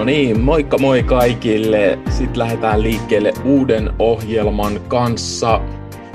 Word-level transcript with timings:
No 0.00 0.04
niin, 0.04 0.40
moikka 0.40 0.78
moi 0.78 1.02
kaikille. 1.02 1.98
Sitten 2.10 2.38
lähdetään 2.38 2.82
liikkeelle 2.82 3.32
uuden 3.44 3.90
ohjelman 3.98 4.80
kanssa. 4.88 5.60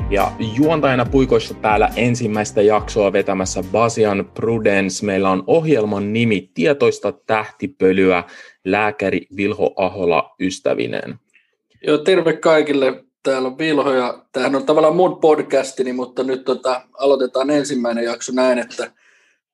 Ja 0.09 0.31
juontajana 0.57 1.05
puikoissa 1.05 1.53
täällä 1.53 1.89
ensimmäistä 1.95 2.61
jaksoa 2.61 3.13
vetämässä 3.13 3.63
Basian 3.71 4.31
Prudence. 4.33 5.05
Meillä 5.05 5.29
on 5.29 5.43
ohjelman 5.47 6.13
nimi 6.13 6.49
Tietoista 6.53 7.11
tähtipölyä, 7.11 8.23
lääkäri 8.63 9.27
Vilho 9.37 9.73
Ahola 9.75 10.35
ystävineen. 10.39 11.19
Joo, 11.87 11.97
terve 11.97 12.33
kaikille. 12.33 13.03
Täällä 13.23 13.47
on 13.47 13.57
Vilho 13.57 13.93
ja 13.93 14.25
tämähän 14.31 14.55
on 14.55 14.65
tavallaan 14.65 14.95
mun 14.95 15.17
podcastini, 15.17 15.93
mutta 15.93 16.23
nyt 16.23 16.45
tota, 16.45 16.81
aloitetaan 16.93 17.49
ensimmäinen 17.49 18.03
jakso 18.03 18.31
näin, 18.35 18.59
että 18.59 18.91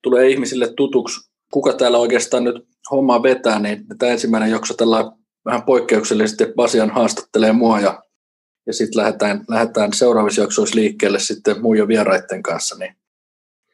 tulee 0.01 0.29
ihmisille 0.29 0.73
tutuksi, 0.73 1.31
kuka 1.53 1.73
täällä 1.73 1.97
oikeastaan 1.97 2.43
nyt 2.43 2.70
hommaa 2.91 3.23
vetää, 3.23 3.59
niin 3.59 3.85
tämä 3.97 4.11
ensimmäinen 4.11 4.51
jakso 4.51 4.73
tällä 4.73 5.11
vähän 5.45 5.63
poikkeuksellisesti 5.63 6.45
Basian 6.55 6.89
haastattelee 6.89 7.51
mua 7.51 7.79
ja, 7.79 8.03
ja 8.67 8.73
sitten 8.73 9.01
lähdetään, 9.01 9.45
lähdetään 9.47 9.93
seuraavissa 9.93 10.41
jaksoissa 10.41 10.75
liikkeelle 10.75 11.19
sitten 11.19 11.61
muiden 11.61 11.87
vieraiden 11.87 12.43
kanssa. 12.43 12.77
Niin 12.77 12.95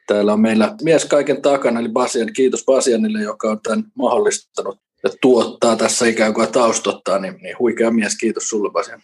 täällä 0.06 0.32
on 0.32 0.40
meillä 0.40 0.74
mies 0.82 1.04
kaiken 1.04 1.42
takana, 1.42 1.80
eli 1.80 1.88
Basian. 1.88 2.32
Kiitos 2.32 2.64
Basianille, 2.64 3.22
joka 3.22 3.50
on 3.50 3.60
tämän 3.62 3.84
mahdollistanut 3.94 4.78
ja 5.04 5.10
tuottaa 5.22 5.76
tässä 5.76 6.06
ikään 6.06 6.34
kuin 6.34 6.52
taustottaa, 6.52 7.18
niin, 7.18 7.34
niin 7.42 7.58
huikea 7.58 7.90
mies. 7.90 8.16
Kiitos 8.16 8.48
sulle 8.48 8.70
Basian 8.70 9.02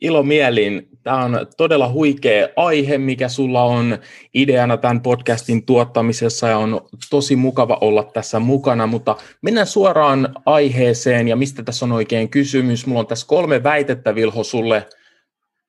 ilo 0.00 0.22
mielin. 0.22 0.88
Tämä 1.02 1.24
on 1.24 1.46
todella 1.56 1.92
huikea 1.92 2.48
aihe, 2.56 2.98
mikä 2.98 3.28
sulla 3.28 3.62
on 3.62 3.98
ideana 4.34 4.76
tämän 4.76 5.00
podcastin 5.00 5.66
tuottamisessa 5.66 6.48
ja 6.48 6.58
on 6.58 6.80
tosi 7.10 7.36
mukava 7.36 7.78
olla 7.80 8.02
tässä 8.04 8.40
mukana, 8.40 8.86
mutta 8.86 9.16
mennään 9.42 9.66
suoraan 9.66 10.34
aiheeseen 10.46 11.28
ja 11.28 11.36
mistä 11.36 11.62
tässä 11.62 11.84
on 11.84 11.92
oikein 11.92 12.28
kysymys. 12.28 12.86
Mulla 12.86 13.00
on 13.00 13.06
tässä 13.06 13.26
kolme 13.26 13.62
väitettä, 13.62 14.14
Vilho, 14.14 14.44
sulle. 14.44 14.86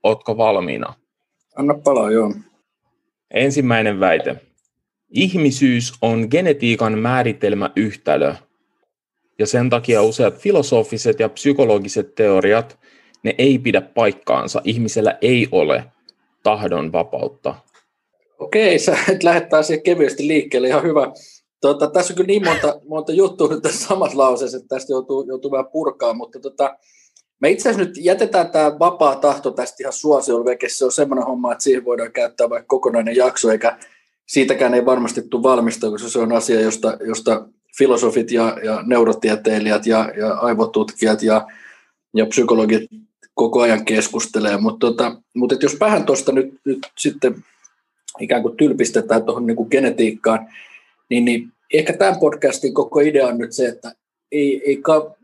Ootko 0.03 0.38
valmiina? 0.38 0.94
Anna 1.55 1.73
palaa, 1.73 2.11
joo. 2.11 2.33
Ensimmäinen 3.33 4.00
väite. 4.00 4.36
Ihmisyys 5.09 5.94
on 6.02 6.28
genetiikan 6.31 7.00
määritelmä 7.00 7.70
yhtälö, 7.75 8.36
ja 9.39 9.48
sen 9.48 9.70
takia 9.70 10.02
useat 10.02 10.38
filosofiset 10.38 11.20
ja 11.20 11.30
psykologiset 11.30 12.16
teoriat– 12.16 12.78
ne 13.23 13.36
ei 13.38 13.60
pidä 13.60 13.82
paikkaansa. 13.82 14.62
Ihmisellä 14.64 15.18
ei 15.22 15.48
ole 15.52 15.84
tahdon 16.44 16.92
vapautta. 16.92 17.56
Okei, 18.40 18.80
sä 18.80 18.98
et 19.14 19.23
lähettää 19.23 19.64
siihen 19.64 19.84
kevyesti 19.84 20.28
liikkeelle, 20.28 20.68
ihan 20.68 20.84
hyvä. 20.84 21.12
Tota, 21.62 21.88
tässä 21.88 22.14
on 22.14 22.16
kyllä 22.16 22.28
niin 22.28 22.44
monta, 22.45 22.82
monta 22.88 23.12
juttua 23.12 23.48
nyt 23.48 23.62
tässä 23.62 23.88
samassa 23.88 24.18
lauseessa, 24.18 24.58
että 24.58 24.68
tästä 24.68 24.94
joutuu, 24.94 25.26
joutuu 25.28 25.52
vähän 25.52 25.72
purkaa, 25.72 26.14
mutta 26.14 26.40
tota, 26.40 26.78
me 27.40 27.50
itse 27.50 27.70
asiassa 27.70 27.88
nyt 27.88 27.98
jätetään 27.98 28.52
tämä 28.52 28.80
vapaa 28.80 29.16
tahto 29.16 29.52
tästä 29.52 29.76
ihan 29.80 29.94
suosiolla 29.94 30.45
veke. 30.45 30.70
Se 30.70 30.86
on 30.86 30.92
semmoinen 30.92 31.26
homma, 31.26 31.52
että 31.52 31.64
siihen 31.64 31.86
voidaan 31.86 32.12
käyttää 32.12 32.50
vaikka 32.50 32.68
kokonainen 32.68 33.16
jakso, 33.16 33.52
eikä 33.52 33.78
siitäkään 34.28 34.73
ei 34.73 34.86
varmasti 34.86 35.22
tule 35.22 35.44
valmista, 35.44 35.90
koska 35.90 36.10
se 36.10 36.20
on 36.20 36.32
asia, 36.32 36.62
josta, 36.62 36.98
josta 37.08 37.48
filosofit 37.78 38.32
ja, 38.32 38.58
ja 38.64 38.84
neurotieteilijät 38.86 39.86
ja, 39.86 40.12
ja 40.18 40.34
aivotutkijat 40.34 41.23
ja, 41.23 41.48
ja 42.18 42.26
psykologit 42.26 42.90
koko 43.34 43.62
ajan 43.62 43.86
keskustelee, 43.86 44.58
mutta, 44.58 44.80
tota, 44.80 45.22
mutta 45.36 45.56
jos 45.62 45.80
vähän 45.80 46.06
tuosta 46.06 46.32
nyt, 46.32 46.54
nyt 46.66 46.80
sitten 46.98 47.44
ikään 48.20 48.42
kuin 48.42 48.58
tylpistetään 48.58 49.23
tuohon 49.23 49.48
niin 49.48 49.68
genetiikkaan, 49.72 50.48
niin, 51.10 51.26
niin 51.26 51.52
ehkä 51.73 51.94
tämän 51.94 52.20
podcastin 52.20 52.73
koko 52.73 53.00
idea 53.00 53.28
on 53.28 53.38
nyt 53.38 53.54
se, 53.54 53.68
että 53.68 53.92
ei, 54.32 54.62
ei 54.66 54.82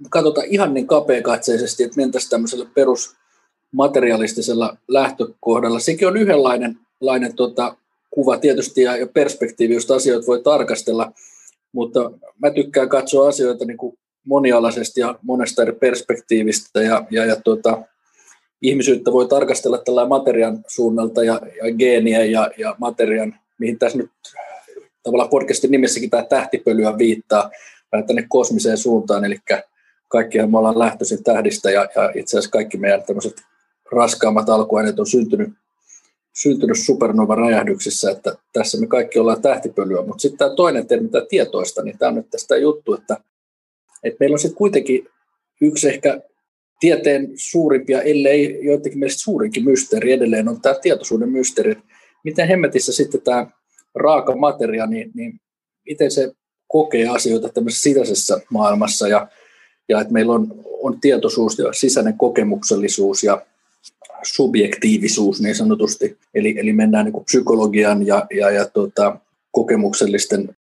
katsota 0.09 0.41
ihan 0.45 0.73
niin 0.73 0.87
kapeakatseisesti, 0.87 1.83
että 1.83 1.97
mentäisiin 1.97 2.29
tämmöisellä 2.29 2.65
perusmaterialistisella 2.75 4.77
lähtökohdalla. 4.87 5.79
Sekin 5.79 6.07
on 6.07 6.17
yhdenlainen 6.17 6.77
lainen, 7.01 7.35
tota, 7.35 7.75
kuva 8.11 8.37
tietysti 8.37 8.81
ja 8.81 9.07
perspektiivi, 9.13 9.73
josta 9.73 9.95
asioita 9.95 10.27
voi 10.27 10.43
tarkastella, 10.43 11.11
mutta 11.71 12.11
mä 12.41 12.51
tykkään 12.51 12.89
katsoa 12.89 13.29
asioita 13.29 13.65
niin 13.65 13.77
kuin 13.77 13.97
monialaisesti 14.25 14.99
ja 14.99 15.19
monesta 15.21 15.61
eri 15.61 15.71
perspektiivistä 15.71 16.81
ja, 16.81 17.05
ja, 17.11 17.25
ja 17.25 17.35
tota, 17.35 17.81
ihmisyyttä 18.61 19.11
voi 19.11 19.27
tarkastella 19.27 19.77
tällä 19.77 20.07
materian 20.07 20.63
suunnalta 20.67 21.23
ja, 21.23 21.41
ja 21.63 21.73
geeniä 21.73 22.25
ja, 22.25 22.51
ja 22.57 22.75
materian, 22.77 23.35
mihin 23.59 23.79
tässä 23.79 23.97
nyt 23.97 24.11
tavallaan 25.03 25.29
podcastin 25.29 25.71
nimessäkin 25.71 26.09
tämä 26.09 26.23
tähtipölyä 26.23 26.97
viittaa 26.97 27.49
vähän 27.91 28.07
tänne 28.07 28.25
kosmiseen 28.29 28.77
suuntaan, 28.77 29.25
eli 29.25 29.37
kaikkihan 30.07 30.51
me 30.51 30.57
ollaan 30.57 30.79
lähtöisin 30.79 31.23
tähdistä 31.23 31.71
ja, 31.71 31.89
ja 31.95 32.11
itse 32.15 32.37
asiassa 32.37 32.51
kaikki 32.51 32.77
meidän 32.77 33.03
tämmöiset 33.03 33.33
raskaammat 33.91 34.49
alkuaineet 34.49 34.99
on 34.99 35.07
syntynyt, 35.07 35.49
syntynyt 36.33 36.77
supernova-räjähdyksissä, 36.77 38.11
että 38.11 38.35
tässä 38.53 38.79
me 38.79 38.87
kaikki 38.87 39.19
ollaan 39.19 39.41
tähtipölyä, 39.41 40.01
mutta 40.01 40.21
sitten 40.21 40.37
tämä 40.37 40.55
toinen 40.55 40.87
termi, 40.87 41.09
tämä 41.09 41.25
tietoista, 41.29 41.83
niin 41.83 41.97
tämä 41.97 42.09
on 42.09 42.15
nyt 42.15 42.29
tästä 42.29 42.57
juttu, 42.57 42.93
että, 42.93 43.17
että 44.03 44.17
meillä 44.19 44.33
on 44.33 44.39
sitten 44.39 44.57
kuitenkin 44.57 45.07
yksi 45.61 45.89
ehkä 45.89 46.21
tieteen 46.79 47.31
suurimpia, 47.35 48.01
ellei 48.01 48.59
joidenkin 48.65 48.99
mielestä 48.99 49.21
suurinkin 49.21 49.63
mysteeri 49.63 50.11
edelleen 50.11 50.49
on 50.49 50.61
tämä 50.61 50.75
tietoisuuden 50.81 51.29
mysteeri. 51.29 51.75
Miten 52.23 52.47
hemmetissä 52.47 52.93
sitten 52.93 53.21
tämä 53.21 53.47
raaka 53.95 54.35
materia, 54.35 54.85
niin, 54.85 55.11
niin 55.13 55.39
miten 55.85 56.11
se 56.11 56.31
kokee 56.67 57.07
asioita 57.07 57.49
tämmöisessä 57.49 57.83
sisäisessä 57.83 58.41
maailmassa 58.49 59.07
ja, 59.07 59.27
ja 59.89 60.01
että 60.01 60.13
meillä 60.13 60.33
on, 60.33 60.53
on 60.65 61.01
tietoisuus 61.01 61.59
ja 61.59 61.73
sisäinen 61.73 62.17
kokemuksellisuus 62.17 63.23
ja 63.23 63.45
subjektiivisuus 64.23 65.41
niin 65.41 65.55
sanotusti. 65.55 66.17
Eli, 66.33 66.55
eli 66.57 66.73
mennään 66.73 67.05
niin 67.05 67.25
psykologian 67.25 68.07
ja, 68.07 68.25
ja, 68.35 68.51
ja 68.51 68.65
tota, 68.65 69.17
kokemuksellisten 69.51 70.55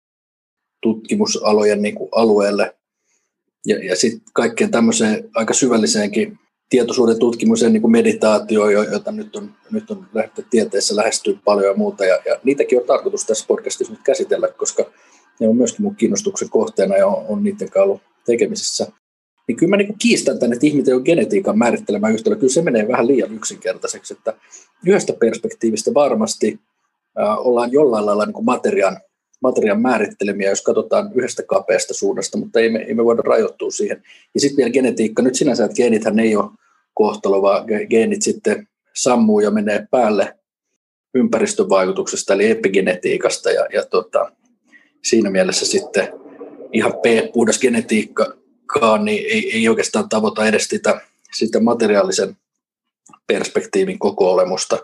tutkimusalojen 0.83 1.83
niin 1.83 1.97
alueelle 2.13 2.75
ja, 3.67 3.85
ja 3.85 3.97
sitten 3.97 4.33
kaikkeen 4.33 4.71
tämmöiseen 4.71 5.31
aika 5.35 5.55
syvälliseenkin 5.55 6.39
tietoisuuden 6.69 7.19
tutkimuseen, 7.19 7.73
niin 7.73 7.81
kuin 7.81 7.93
meditaatio, 7.93 8.69
jota 8.69 9.13
nyt 9.13 9.37
on, 9.37 9.55
nyt 9.71 9.91
on 9.91 10.07
lähdetty 10.15 10.47
tieteessä 10.51 10.97
lähestyy 10.97 11.39
paljon 11.45 11.67
ja 11.67 11.75
muuta. 11.75 12.05
Ja, 12.05 12.19
ja 12.27 12.41
niitäkin 12.45 12.79
on 12.79 12.87
tarkoitus 12.87 13.25
tässä 13.25 13.45
podcastissa 13.49 13.93
nyt 13.93 14.03
käsitellä, 14.03 14.49
koska 14.49 14.85
ne 15.41 15.49
on 15.49 15.57
myöskin 15.57 15.83
mun 15.83 15.97
kiinnostuksen 15.97 16.51
kohteena 16.51 16.97
ja 16.97 17.07
on, 17.07 17.25
on 17.29 17.45
niiden 17.45 17.71
kanssa 17.71 17.83
ollut 17.83 18.03
tekemisissä. 18.27 18.87
Niin 19.49 19.57
kyllä 19.57 19.71
mä 19.71 19.77
niin 19.77 19.99
kiistän 19.99 20.39
tänne, 20.39 20.55
että 20.55 20.67
ihminen 20.67 20.97
on 20.97 21.03
genetiikan 21.05 21.59
määrittelemä 21.59 22.09
yhtälö. 22.09 22.37
Kyllä 22.37 22.53
se 22.53 22.63
menee 22.63 22.89
vähän 22.89 23.07
liian 23.07 23.35
yksinkertaiseksi, 23.35 24.15
että 24.15 24.35
yhdestä 24.87 25.13
perspektiivistä 25.13 25.95
varmasti 25.95 26.61
äh, 27.21 27.39
ollaan 27.39 27.73
jollain 27.73 28.07
lailla 28.07 28.27
niin 28.27 28.35
kuin 28.35 28.45
materiaan 28.45 29.01
materiaan 29.43 29.81
määrittelemiä, 29.81 30.51
jos 30.51 30.63
katsotaan 30.63 31.11
yhdestä 31.15 31.43
kapeasta 31.43 31.95
suunnasta, 31.95 32.39
mutta 32.39 32.61
ei 32.61 32.71
me, 32.71 32.79
ei 32.79 32.95
me 32.95 33.05
voida 33.05 33.23
rajoittua 33.23 33.71
siihen. 33.71 34.03
Ja 34.35 34.41
sitten 34.41 34.57
vielä 34.57 34.71
genetiikka, 34.71 35.23
nyt 35.23 35.35
sinänsä, 35.35 35.65
että 35.65 35.77
geenithän 35.77 36.19
ei 36.19 36.37
ole 36.37 36.51
kohtalo, 36.95 37.43
vaan 37.43 37.65
geenit 37.91 38.23
sitten 38.23 38.69
sammuu 38.95 39.41
ja 39.41 39.51
menee 39.51 39.87
päälle 39.91 40.35
ympäristön 41.15 41.69
vaikutuksesta, 41.69 42.35
eli 42.35 42.51
epigenetiikasta, 42.51 43.51
ja, 43.51 43.67
ja 43.73 43.87
tota, 43.87 44.33
siinä 45.05 45.31
mielessä 45.31 45.67
sitten 45.67 46.09
ihan 46.73 46.93
P-puhdas 46.93 47.61
genetiikkakaan 47.61 49.05
niin 49.05 49.25
ei, 49.31 49.57
ei 49.57 49.69
oikeastaan 49.69 50.09
tavoita 50.09 50.47
edes 50.47 50.65
sitä, 50.65 51.01
sitä 51.33 51.61
materiaalisen 51.61 52.37
perspektiivin 53.27 53.99
koko 53.99 54.33
olemusta. 54.33 54.79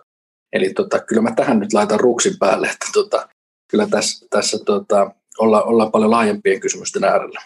Eli 0.52 0.72
tota, 0.72 1.00
kyllä 1.00 1.22
mä 1.22 1.34
tähän 1.34 1.58
nyt 1.58 1.72
laitan 1.72 2.00
ruksin 2.00 2.38
päälle, 2.38 2.66
että 2.66 2.86
tota, 2.92 3.28
kyllä 3.68 3.86
tässä, 3.90 4.26
tässä 4.30 4.58
tota, 4.64 5.10
olla, 5.38 5.62
ollaan 5.62 5.90
paljon 5.90 6.10
laajempien 6.10 6.60
kysymysten 6.60 7.04
äärellä. 7.04 7.40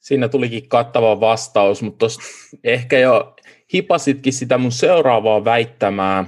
Siinä 0.00 0.28
tulikin 0.28 0.68
kattava 0.68 1.20
vastaus, 1.20 1.82
mutta 1.82 2.06
ehkä 2.64 2.98
jo 2.98 3.36
hipasitkin 3.74 4.32
sitä 4.32 4.58
mun 4.58 4.72
seuraavaa 4.72 5.44
väittämää, 5.44 6.24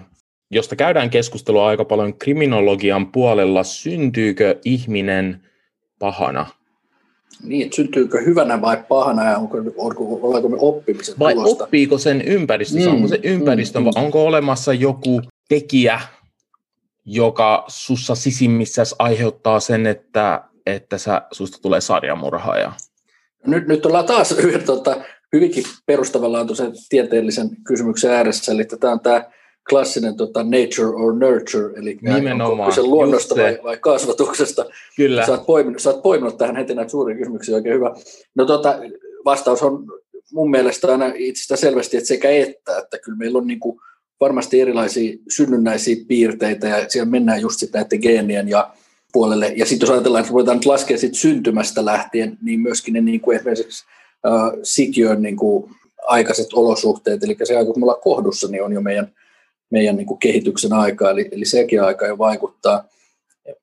josta 0.50 0.76
käydään 0.76 1.10
keskustelua 1.10 1.66
aika 1.66 1.84
paljon 1.84 2.18
kriminologian 2.18 3.12
puolella. 3.12 3.64
Syntyykö 3.64 4.58
ihminen 4.64 5.40
pahana? 5.98 6.46
Niin, 7.42 7.64
että 7.64 7.76
syntyykö 7.76 8.20
hyvänä 8.20 8.60
vai 8.60 8.84
pahana 8.88 9.24
ja 9.24 9.38
onko, 9.38 9.58
onko, 9.76 10.18
ollaanko 10.22 10.48
me 10.48 10.56
oppimisen 10.60 11.14
Vai 11.18 11.34
tulosta? 11.34 11.64
oppiiko 11.64 11.98
sen 11.98 12.22
ympäristö? 12.22 12.80
Mm, 12.80 12.86
onko 12.86 13.08
se 13.08 13.20
ympäristö, 13.22 13.80
mm, 13.80 13.84
mm. 13.84 13.90
onko 13.96 14.24
olemassa 14.24 14.72
joku 14.72 15.22
tekijä, 15.48 16.00
joka 17.04 17.64
sussa 17.68 18.14
sisimmissäsi 18.14 18.94
aiheuttaa 18.98 19.60
sen, 19.60 19.86
että, 19.86 20.44
että 20.66 20.98
sä, 20.98 21.22
susta 21.32 21.58
tulee 21.62 21.80
sarjamurhaaja? 21.80 22.72
Nyt, 23.46 23.66
nyt 23.66 23.86
ollaan 23.86 24.06
taas 24.06 24.32
yhden 24.38 24.64
tota, 24.64 24.96
hyvinkin 25.32 25.64
perustavanlaatuisen 25.86 26.72
tieteellisen 26.88 27.48
kysymyksen 27.64 28.10
ääressä, 28.10 28.52
eli 28.52 28.64
tämä 28.64 28.92
on 28.92 29.00
tämä 29.00 29.30
klassinen 29.68 30.16
tota, 30.16 30.42
nature 30.42 30.88
or 30.94 31.14
nurture, 31.14 31.80
eli 31.80 31.98
Nimenomaan, 32.02 32.60
onko 32.60 32.70
se 32.70 32.82
luonnosta 32.82 33.34
vai, 33.34 33.58
vai 33.64 33.76
kasvatuksesta. 33.76 34.64
Kyllä. 34.96 35.26
Sä 35.26 35.32
oot, 35.32 35.46
poiminut, 35.46 35.82
sä 35.82 35.90
oot 35.90 36.02
poiminut 36.02 36.38
tähän 36.38 36.56
heti 36.56 36.74
näitä 36.74 36.90
suuria 36.90 37.16
kysymyksiä, 37.16 37.54
oikein 37.54 37.74
hyvä. 37.74 37.94
No 38.34 38.44
tota, 38.44 38.78
vastaus 39.24 39.62
on 39.62 39.84
mun 40.32 40.50
mielestä 40.50 40.88
aina 40.88 41.12
itsestä 41.14 41.56
selvästi, 41.56 41.96
että 41.96 42.08
sekä 42.08 42.30
että, 42.30 42.78
että 42.78 42.98
kyllä 42.98 43.18
meillä 43.18 43.38
on 43.38 43.46
niin 43.46 43.60
kuin 43.60 43.80
varmasti 44.20 44.60
erilaisia 44.60 45.18
synnynnäisiä 45.28 45.96
piirteitä 46.08 46.68
ja 46.68 46.88
siellä 46.88 47.10
mennään 47.10 47.40
just 47.40 47.60
sitten 47.60 47.80
näiden 47.80 48.00
geenien 48.02 48.48
ja 48.48 48.74
puolelle. 49.12 49.52
Ja 49.56 49.66
sitten 49.66 49.86
jos 49.86 49.90
ajatellaan, 49.90 50.20
että 50.20 50.32
voidaan 50.32 50.56
nyt 50.56 50.66
laskea 50.66 50.98
sit 50.98 51.14
syntymästä 51.14 51.84
lähtien, 51.84 52.38
niin 52.42 52.60
myöskin 52.60 52.94
ne 52.94 53.00
niin 53.00 53.20
kuin 53.20 53.36
esimerkiksi 53.36 53.84
äh, 54.26 54.60
sikiön 54.62 55.22
niin 55.22 55.36
kuin 55.36 55.70
aikaiset 56.06 56.52
olosuhteet, 56.52 57.24
eli 57.24 57.36
se 57.44 57.56
aika, 57.56 57.72
kun 57.72 57.80
me 57.80 57.84
ollaan 57.84 58.02
kohdussa, 58.02 58.48
niin 58.48 58.62
on 58.62 58.72
jo 58.72 58.80
meidän, 58.80 59.12
meidän 59.70 59.96
niin 59.96 60.06
kuin 60.06 60.18
kehityksen 60.18 60.72
aika, 60.72 61.10
eli, 61.10 61.28
eli 61.32 61.44
sekin 61.44 61.82
aika 61.82 62.06
jo 62.06 62.18
vaikuttaa. 62.18 62.84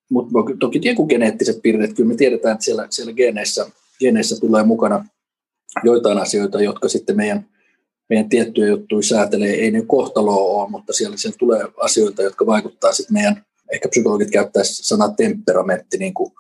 Mutta 0.09 0.33
toki 0.59 0.81
joku 0.83 1.07
geneettiset 1.07 1.61
piirteet, 1.61 1.93
kyllä 1.93 2.09
me 2.09 2.15
tiedetään, 2.15 2.53
että 2.53 2.65
siellä, 2.65 2.87
siellä 2.89 3.13
geneissä, 3.13 3.65
geneissä 3.99 4.39
tulee 4.39 4.63
mukana 4.63 5.05
joitain 5.83 6.17
asioita, 6.17 6.61
jotka 6.61 6.89
sitten 6.89 7.17
meidän, 7.17 7.45
meidän 8.11 8.29
tiettyjä 8.29 8.67
juttuja 8.67 9.03
säätelee. 9.03 9.53
Ei 9.53 9.71
ne 9.71 9.81
kohtaloa 9.87 10.61
ole, 10.61 10.69
mutta 10.69 10.93
siellä, 10.93 11.17
siellä 11.17 11.37
tulee 11.39 11.67
asioita, 11.77 12.21
jotka 12.21 12.45
vaikuttaa 12.45 12.93
sitten 12.93 13.13
meidän, 13.13 13.45
ehkä 13.73 13.89
psykologit 13.89 14.31
käyttää 14.31 14.63
sanaa 14.65 15.13
temperamentti 15.17 15.97
niin 15.97 16.13
kuin 16.13 16.33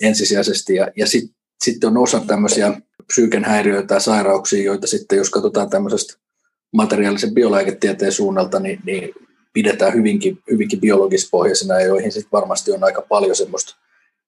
ensisijaisesti, 0.00 0.74
ja, 0.74 0.88
ja 0.96 1.06
sitten 1.06 1.36
sit 1.64 1.84
on 1.84 1.96
osa 1.96 2.20
tämmöisiä 2.26 2.80
psyyken 3.06 3.44
häiriöitä 3.44 3.94
ja 3.94 4.00
sairauksia, 4.00 4.62
joita 4.62 4.86
sitten, 4.86 5.18
jos 5.18 5.30
katsotaan 5.30 5.70
tämmöisestä 5.70 6.14
materiaalisen 6.72 7.34
biolääketieteen 7.34 8.12
suunnalta, 8.12 8.60
niin, 8.60 8.80
niin 8.84 9.14
pidetään 9.52 9.94
hyvinkin, 9.94 10.38
hyvinkin 10.50 10.80
biologispohjaisena 10.80 11.80
ja 11.80 11.86
joihin 11.86 12.12
sitten 12.12 12.32
varmasti 12.32 12.72
on 12.72 12.84
aika 12.84 13.02
paljon 13.02 13.36
semmoista 13.36 13.76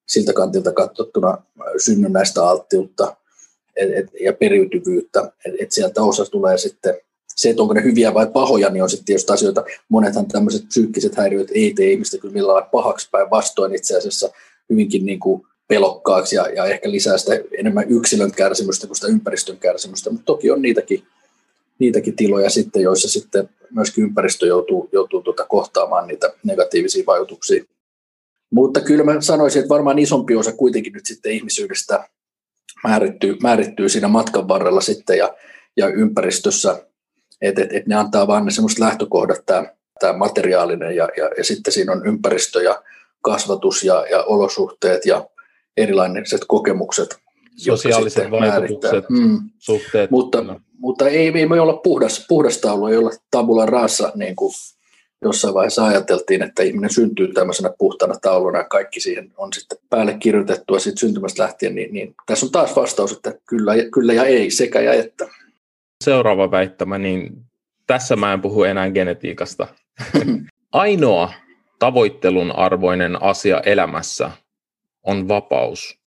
siltä 0.07 0.33
kantilta 0.33 0.71
katsottuna 0.71 1.37
synnynnäistä 1.77 2.43
alttiutta 2.43 3.15
et, 3.75 3.89
et, 3.95 4.05
ja 4.21 4.33
periytyvyyttä, 4.33 5.31
että 5.45 5.63
et 5.63 5.71
sieltä 5.71 6.03
osa 6.03 6.25
tulee 6.25 6.57
sitten 6.57 6.95
se, 7.35 7.49
että 7.49 7.61
onko 7.61 7.73
ne 7.73 7.83
hyviä 7.83 8.13
vai 8.13 8.27
pahoja, 8.27 8.69
niin 8.69 8.83
on 8.83 8.89
sitten 8.89 9.05
tietysti 9.05 9.33
asioita, 9.33 9.63
monethan 9.89 10.27
tämmöiset 10.27 10.67
psyykkiset 10.67 11.15
häiriöt 11.15 11.51
ei 11.53 11.73
tee 11.73 11.91
ihmistä 11.91 12.17
kyllä 12.17 12.33
millään 12.33 12.69
pahaksi 12.71 13.09
päin 13.11 13.29
vastoin 13.29 13.75
itse 13.75 13.97
asiassa 13.97 14.29
hyvinkin 14.69 15.05
niin 15.05 15.19
kuin 15.19 15.41
pelokkaaksi 15.67 16.35
ja, 16.35 16.47
ja 16.49 16.65
ehkä 16.65 16.91
lisää 16.91 17.17
sitä 17.17 17.31
enemmän 17.57 17.85
yksilön 17.89 18.31
kärsimystä 18.31 18.87
kuin 18.87 18.95
sitä 18.95 19.07
ympäristön 19.07 19.57
kärsimystä, 19.57 20.09
mutta 20.09 20.25
toki 20.25 20.51
on 20.51 20.61
niitäkin, 20.61 21.03
niitäkin 21.79 22.15
tiloja 22.15 22.49
sitten, 22.49 22.81
joissa 22.81 23.09
sitten 23.09 23.49
myöskin 23.69 24.03
ympäristö 24.03 24.45
joutuu, 24.45 24.89
joutuu 24.91 25.21
tuota 25.21 25.45
kohtaamaan 25.45 26.07
niitä 26.07 26.33
negatiivisia 26.43 27.03
vaikutuksia. 27.07 27.63
Mutta 28.53 28.81
kyllä 28.81 29.03
mä 29.03 29.21
sanoisin, 29.21 29.59
että 29.59 29.73
varmaan 29.73 29.99
isompi 29.99 30.35
osa 30.35 30.51
kuitenkin 30.51 30.93
nyt 30.93 31.05
sitten 31.05 31.31
ihmisyydestä 31.31 32.09
määrittyy, 32.83 33.37
määrittyy 33.43 33.89
siinä 33.89 34.07
matkan 34.07 34.47
varrella 34.47 34.81
sitten 34.81 35.17
ja, 35.17 35.33
ja 35.77 35.87
ympäristössä, 35.87 36.85
että 37.41 37.61
et, 37.61 37.73
et 37.73 37.87
ne 37.87 37.95
antaa 37.95 38.27
vaan 38.27 38.45
ne 38.45 38.51
semmoiset 38.51 38.79
lähtökohdat, 38.79 39.45
tämä, 39.45 39.65
tämä 39.99 40.13
materiaalinen 40.13 40.95
ja, 40.95 41.09
ja, 41.17 41.29
ja 41.37 41.43
sitten 41.43 41.73
siinä 41.73 41.91
on 41.91 42.07
ympäristö 42.07 42.63
ja 42.63 42.81
kasvatus 43.21 43.83
ja, 43.83 44.05
ja 44.11 44.23
olosuhteet 44.23 45.05
ja 45.05 45.25
erilaiset 45.77 46.41
kokemukset. 46.47 47.19
Sosiaaliset 47.57 48.31
vaikutukset, 48.31 49.09
mm. 49.09 49.39
suhteet. 49.59 50.11
Mutta, 50.11 50.41
no. 50.41 50.59
mutta 50.77 51.09
ei, 51.09 51.31
ei 51.35 51.49
voi 51.49 51.59
olla 51.59 51.73
puhdas, 51.73 52.25
puhdas 52.27 52.57
taulu, 52.57 52.87
ei 52.87 52.97
olla 52.97 53.11
tabula 53.31 53.65
rasa, 53.65 54.11
niin 54.15 54.35
kuin 54.35 54.53
jossain 55.21 55.53
vaiheessa 55.53 55.85
ajateltiin, 55.85 56.43
että 56.43 56.63
ihminen 56.63 56.93
syntyy 56.93 57.33
tämmöisenä 57.33 57.73
puhtana 57.77 58.13
tauluna 58.21 58.57
ja 58.57 58.63
kaikki 58.63 58.99
siihen 58.99 59.33
on 59.37 59.53
sitten 59.53 59.77
päälle 59.89 60.13
kirjoitettua 60.19 60.79
siitä 60.79 60.99
syntymästä 60.99 61.43
lähtien, 61.43 61.75
niin, 61.75 61.93
niin 61.93 62.15
tässä 62.25 62.45
on 62.45 62.51
taas 62.51 62.75
vastaus, 62.75 63.11
että 63.11 63.33
kyllä, 63.49 63.73
kyllä 63.93 64.13
ja 64.13 64.23
ei, 64.23 64.51
sekä 64.51 64.81
ja 64.81 64.93
että. 64.93 65.27
Seuraava 66.03 66.51
väittämä, 66.51 66.97
niin 66.97 67.45
tässä 67.87 68.15
mä 68.15 68.33
en 68.33 68.41
puhu 68.41 68.63
enää 68.63 68.91
genetiikasta. 68.91 69.67
Ainoa 70.71 71.33
tavoittelun 71.79 72.51
arvoinen 72.51 73.23
asia 73.23 73.61
elämässä 73.65 74.31
on 75.03 75.27
vapaus. 75.27 75.99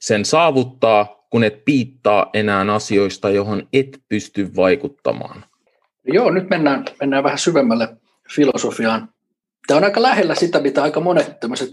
Sen 0.00 0.24
saavuttaa, 0.24 1.26
kun 1.30 1.44
et 1.44 1.64
piittaa 1.64 2.30
enää 2.34 2.74
asioista, 2.74 3.30
johon 3.30 3.68
et 3.72 3.98
pysty 4.08 4.50
vaikuttamaan. 4.56 5.44
Joo, 6.04 6.30
nyt 6.30 6.50
mennään, 6.50 6.84
mennään 7.00 7.24
vähän 7.24 7.38
syvemmälle 7.38 7.88
filosofiaan. 8.30 9.08
Tämä 9.66 9.78
on 9.78 9.84
aika 9.84 10.02
lähellä 10.02 10.34
sitä, 10.34 10.60
mitä 10.60 10.82
aika 10.82 11.00
monet 11.00 11.40
tämmöiset 11.40 11.70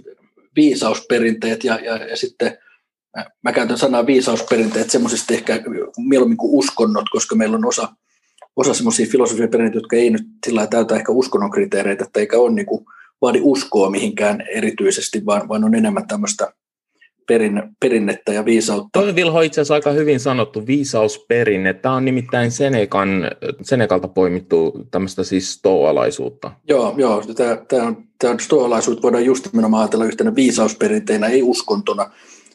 viisausperinteet 0.56 1.63
ja, 1.63 1.80
ja, 1.83 1.95
ja 1.95 2.18
sitten 2.18 2.57
mä 3.44 3.51
käytän 3.51 3.77
sanaa 3.77 4.06
viisausperinteet 4.06 4.89
semmoisista 4.89 5.33
ehkä 5.33 5.63
mieluummin 5.98 6.38
kuin 6.38 6.53
uskonnot, 6.53 7.06
koska 7.12 7.36
meillä 7.36 7.57
on 7.57 7.65
osa, 7.65 7.89
osa 8.56 8.74
semmoisia 8.74 9.06
filosofian 9.12 9.50
perinteitä, 9.50 9.77
jotka 9.77 9.95
ei 9.95 10.09
nyt 10.09 10.27
sillä 10.45 10.68
täytä 10.68 10.95
ehkä 10.95 11.12
uskonnon 11.12 11.51
kriteereitä, 11.51 12.03
että 12.03 12.19
eikä 12.19 12.38
ole 12.38 12.51
niin 12.51 12.65
kuin 12.65 12.86
vaadi 13.21 13.39
uskoa 13.42 13.89
mihinkään 13.89 14.42
erityisesti, 14.42 15.25
vaan, 15.25 15.50
vaan 15.50 15.63
on 15.63 15.75
enemmän 15.75 16.07
tämmöistä 16.07 16.53
perin, 17.31 17.63
perinnettä 17.80 18.33
ja 18.33 18.45
viisautta. 18.45 19.00
Toi 19.00 19.16
Vilho 19.16 19.42
itse 19.42 19.62
asiassa 19.62 19.74
aika 19.74 19.92
hyvin 19.92 20.19
sanottu 20.19 20.68
viisausperinne. 20.68 21.74
Tämä 21.74 21.95
on 21.95 22.06
nimittäin 22.06 22.51
Senekan, 22.51 23.31
Senekalta 23.62 24.07
poimittu 24.07 24.88
tämmöistä 24.92 25.24
siis 25.24 25.54
stoalaisuutta. 25.54 26.51
Joo, 26.68 26.94
joo 26.98 27.24
tämä, 27.36 27.57
tämä, 27.68 27.94
tämä 28.19 28.36
stoalaisuutta 28.39 29.01
voidaan 29.01 29.25
just 29.25 29.54
nimenomaan 29.54 29.83
ajatella 29.83 30.06
yhtenä 30.06 30.36
viisausperinteinä, 30.36 31.28
ei 31.28 31.44
uskontona, 31.44 32.12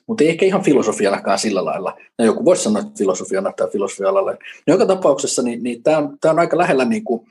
mutta 0.07 0.25
ei 0.25 0.31
ehkä 0.31 0.47
ihan 0.47 0.63
filosofianakaan 0.63 1.39
sillä 1.39 1.65
lailla. 1.65 1.99
No 2.19 2.25
joku 2.25 2.45
voisi 2.45 2.63
sanoa, 2.63 2.83
että 2.83 2.99
filosofiana 2.99 3.53
tai 3.53 3.71
filosofialalla. 3.73 4.33
No 4.33 4.39
joka 4.67 4.87
tapauksessa 4.87 5.43
niin, 5.43 5.63
niin 5.63 5.83
tämä, 5.83 5.99
on, 5.99 6.17
tämä 6.21 6.33
on 6.33 6.39
aika 6.39 6.59
lähellä 6.59 6.85
niin 6.85 7.05
kuin 7.05 7.27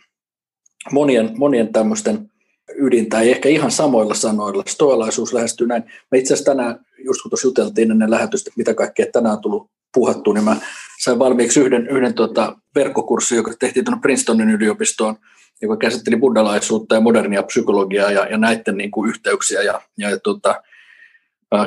monien, 0.91 1.31
monien 1.37 1.73
tämmöisten 1.73 2.31
ydintä, 2.75 3.19
ei 3.19 3.31
ehkä 3.31 3.49
ihan 3.49 3.71
samoilla 3.71 4.13
sanoilla. 4.13 4.63
Stoalaisuus 4.67 5.33
lähestyy 5.33 5.67
näin. 5.67 5.83
Me 6.11 6.17
itse 6.17 6.33
asiassa 6.33 6.51
tänään, 6.51 6.79
just 7.05 7.21
kun 7.21 7.29
tuossa 7.29 7.47
juteltiin 7.47 7.91
ennen 7.91 8.11
lähetystä, 8.11 8.51
mitä 8.57 8.73
kaikkea 8.73 9.05
tänään 9.13 9.35
on 9.35 9.41
tullut 9.41 9.69
puhattua, 9.93 10.33
niin 10.33 10.43
mä 10.43 10.55
sain 11.03 11.19
valmiiksi 11.19 11.59
yhden, 11.59 11.87
yhden 11.87 12.13
tuota 12.13 12.57
verkkokurssin, 12.75 13.35
joka 13.35 13.51
tehtiin 13.59 13.85
tuonne 13.85 14.01
Princetonin 14.01 14.49
yliopistoon, 14.49 15.15
joka 15.61 15.77
käsitteli 15.77 16.17
buddhalaisuutta 16.17 16.95
ja 16.95 17.01
modernia 17.01 17.43
psykologiaa 17.43 18.11
ja, 18.11 18.27
ja 18.27 18.37
näiden 18.37 18.77
niin 18.77 18.91
kuin 18.91 19.09
yhteyksiä. 19.09 19.61
Ja, 19.61 19.81
ja, 19.97 20.09
ja 20.09 20.19
tuota, 20.19 20.61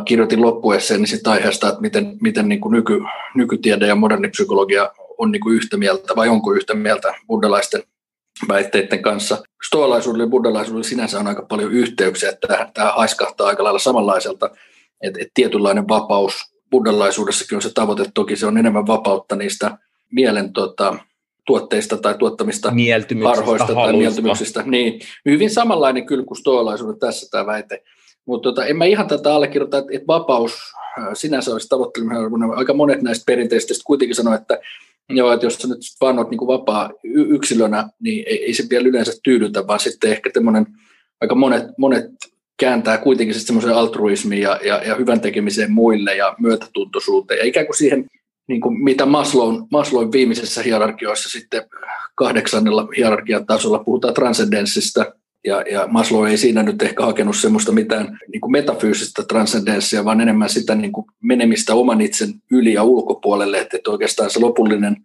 kirjoitin 0.04 0.42
loppuesseen 0.42 1.00
niin 1.00 1.08
sitä 1.08 1.30
aiheesta, 1.30 1.68
että 1.68 1.80
miten, 1.80 2.16
miten 2.20 2.48
niin 2.48 2.60
kuin 2.60 2.72
nyky, 2.72 3.00
nykytiede 3.34 3.86
ja 3.86 3.94
moderni 3.94 4.28
psykologia 4.28 4.90
on 5.18 5.32
niin 5.32 5.40
kuin 5.40 5.56
yhtä 5.56 5.76
mieltä 5.76 6.16
vai 6.16 6.28
onko 6.28 6.52
yhtä 6.52 6.74
mieltä 6.74 7.14
buddhalaisten 7.26 7.82
väitteiden 8.48 9.02
kanssa. 9.02 9.42
Stoalaisuudelle 9.66 10.24
ja 10.24 10.30
buddhalaisuudelle 10.30 10.84
sinänsä 10.84 11.18
on 11.18 11.26
aika 11.26 11.46
paljon 11.48 11.72
yhteyksiä, 11.72 12.30
että 12.30 12.70
tämä 12.74 12.92
haiskahtaa 12.92 13.46
aika 13.46 13.64
lailla 13.64 13.78
samanlaiselta, 13.78 14.50
että, 15.02 15.20
että 15.20 15.32
tietynlainen 15.34 15.88
vapaus 15.88 16.34
buddhalaisuudessakin 16.70 17.56
on 17.56 17.62
se 17.62 17.72
tavoite, 17.74 18.04
toki 18.14 18.36
se 18.36 18.46
on 18.46 18.58
enemmän 18.58 18.86
vapautta 18.86 19.36
niistä 19.36 19.78
mielen 20.12 20.52
tota, 20.52 20.96
tuotteista 21.46 21.96
tai 21.96 22.14
tuottamista 22.18 22.72
harhoista 23.24 23.74
tai 23.74 23.92
mieltymyksistä. 23.92 24.62
Niin, 24.66 25.00
hyvin 25.24 25.50
samanlainen 25.50 26.06
kyllä 26.06 26.24
kuin 26.24 26.38
stoalaisuuden 26.38 26.98
tässä 26.98 27.28
tämä 27.30 27.46
väite. 27.46 27.82
Mutta 28.26 28.48
tota, 28.48 28.66
en 28.66 28.76
mä 28.76 28.84
ihan 28.84 29.08
tätä 29.08 29.34
allekirjoita, 29.34 29.78
että, 29.78 29.90
että 29.92 30.06
vapaus 30.06 30.52
sinänsä 31.14 31.52
olisi 31.52 31.68
tavoitteleminen. 31.68 32.50
Aika 32.56 32.74
monet 32.74 33.02
näistä 33.02 33.24
perinteistä 33.26 33.74
kuitenkin 33.84 34.14
sanoo, 34.14 34.34
että 34.34 34.60
Joo, 35.10 35.32
että 35.32 35.46
jos 35.46 35.54
sä 35.54 35.68
nyt 35.68 35.78
vaan 36.00 36.18
olet 36.18 36.30
niin 36.30 36.46
vapaa 36.46 36.90
yksilönä, 37.04 37.88
niin 38.00 38.24
ei, 38.26 38.44
ei 38.44 38.54
se 38.54 38.64
vielä 38.70 38.88
yleensä 38.88 39.12
tyydytä, 39.22 39.66
vaan 39.66 39.80
sitten 39.80 40.10
ehkä 40.10 40.30
tämmöinen, 40.30 40.66
aika 41.20 41.34
monet, 41.34 41.64
monet 41.78 42.04
kääntää 42.56 42.98
kuitenkin 42.98 43.34
sitten 43.34 43.46
semmoisen 43.46 43.74
altruismiin 43.74 44.42
ja, 44.42 44.60
ja, 44.64 44.82
ja 44.84 44.94
hyvän 44.94 45.20
tekemiseen 45.20 45.72
muille 45.72 46.16
ja 46.16 46.34
myötätuntoisuuteen. 46.40 47.38
Ja 47.38 47.46
ikään 47.46 47.66
kuin 47.66 47.76
siihen, 47.76 48.06
niin 48.48 48.60
kuin 48.60 48.84
mitä 48.84 49.06
Maslown, 49.06 49.66
Maslown 49.70 50.12
viimeisessä 50.12 50.62
hierarkioissa 50.62 51.28
sitten 51.28 51.62
kahdeksannella 52.14 52.88
hierarkian 52.96 53.46
tasolla 53.46 53.78
puhutaan 53.78 54.14
transcendenssista, 54.14 55.12
ja, 55.44 55.64
ja 55.70 55.86
Maslow 55.86 56.26
ei 56.26 56.38
siinä 56.38 56.62
nyt 56.62 56.82
ehkä 56.82 57.04
hakenut 57.04 57.36
semmoista 57.36 57.72
mitään 57.72 58.18
niin 58.32 58.40
kuin 58.40 58.52
metafyysistä 58.52 59.22
transcendenssia, 59.22 60.04
vaan 60.04 60.20
enemmän 60.20 60.48
sitä 60.48 60.74
niin 60.74 60.92
kuin 60.92 61.06
menemistä 61.22 61.74
oman 61.74 62.00
itsen 62.00 62.34
yli 62.50 62.72
ja 62.72 62.82
ulkopuolelle, 62.82 63.60
että, 63.60 63.76
että 63.76 63.90
oikeastaan 63.90 64.30
se 64.30 64.40
lopullinen 64.40 64.96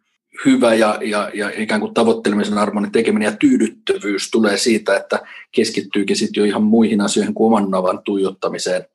hyvä 0.45 0.73
ja, 0.73 0.99
ja, 1.01 1.31
ja 1.33 1.51
ikään 1.57 1.81
kuin 1.81 1.93
tavoittelemisen 1.93 2.57
arvoinen 2.57 2.91
tekeminen 2.91 3.25
ja 3.25 3.37
tyydyttävyys 3.37 4.31
tulee 4.31 4.57
siitä, 4.57 4.97
että 4.97 5.19
keskittyykin 5.51 6.15
sitten 6.15 6.41
jo 6.41 6.45
ihan 6.45 6.63
muihin 6.63 7.01
asioihin 7.01 7.33
kuin 7.33 7.47
oman 7.47 7.71
navan 7.71 7.99
tuijottamiseen. 8.05 8.85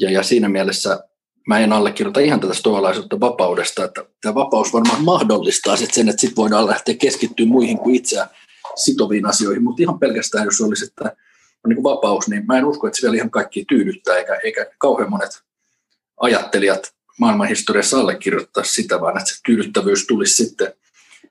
Ja, 0.00 0.10
ja 0.10 0.22
siinä 0.22 0.48
mielessä 0.48 1.00
mä 1.46 1.58
en 1.58 1.72
allekirjoita 1.72 2.20
ihan 2.20 2.40
tätä 2.40 2.54
stoalaisuutta 2.54 3.20
vapaudesta, 3.20 3.84
että 3.84 4.04
tämä 4.22 4.34
vapaus 4.34 4.72
varmaan 4.72 5.04
mahdollistaa 5.04 5.76
sit 5.76 5.94
sen, 5.94 6.08
että 6.08 6.20
sitten 6.20 6.36
voidaan 6.36 6.66
lähteä 6.66 6.94
keskittyä 6.94 7.46
muihin 7.46 7.78
kuin 7.78 7.94
itseään 7.94 8.28
sitoviin 8.76 9.26
asioihin, 9.26 9.62
mutta 9.62 9.82
ihan 9.82 9.98
pelkästään, 9.98 10.44
jos 10.44 10.60
olisi, 10.60 10.84
että 10.84 11.04
on 11.64 11.68
niin 11.68 11.82
kuin 11.82 11.94
vapaus, 11.94 12.28
niin 12.28 12.46
mä 12.46 12.58
en 12.58 12.64
usko, 12.64 12.86
että 12.86 12.96
se 12.96 13.02
vielä 13.02 13.16
ihan 13.16 13.30
kaikki 13.30 13.64
tyydyttää, 13.68 14.16
eikä, 14.16 14.34
eikä 14.44 14.66
kauhean 14.78 15.10
monet 15.10 15.42
ajattelijat 16.20 16.94
maailmanhistoriassa 17.18 18.00
allekirjoittaa 18.00 18.64
sitä, 18.64 19.00
vaan 19.00 19.18
että 19.18 19.30
se 19.30 19.40
tyydyttävyys 19.46 20.06
tulisi 20.06 20.44
sitten 20.44 20.72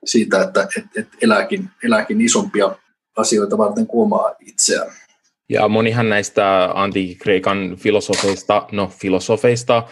siitä, 0.04 0.42
että 0.42 0.68
et, 0.76 0.84
et 0.96 1.08
elääkin, 1.22 1.70
elääkin 1.84 2.20
isompia 2.20 2.78
asioita 3.16 3.58
varten 3.58 3.86
kuin 3.86 4.02
omaa 4.02 4.34
itseään. 4.40 4.92
Ja 5.48 5.68
monihan 5.68 6.08
näistä 6.08 6.70
antiikreikan 6.74 7.76
filosofeista, 7.76 8.66
no 8.72 8.92
filosofeista, 8.98 9.88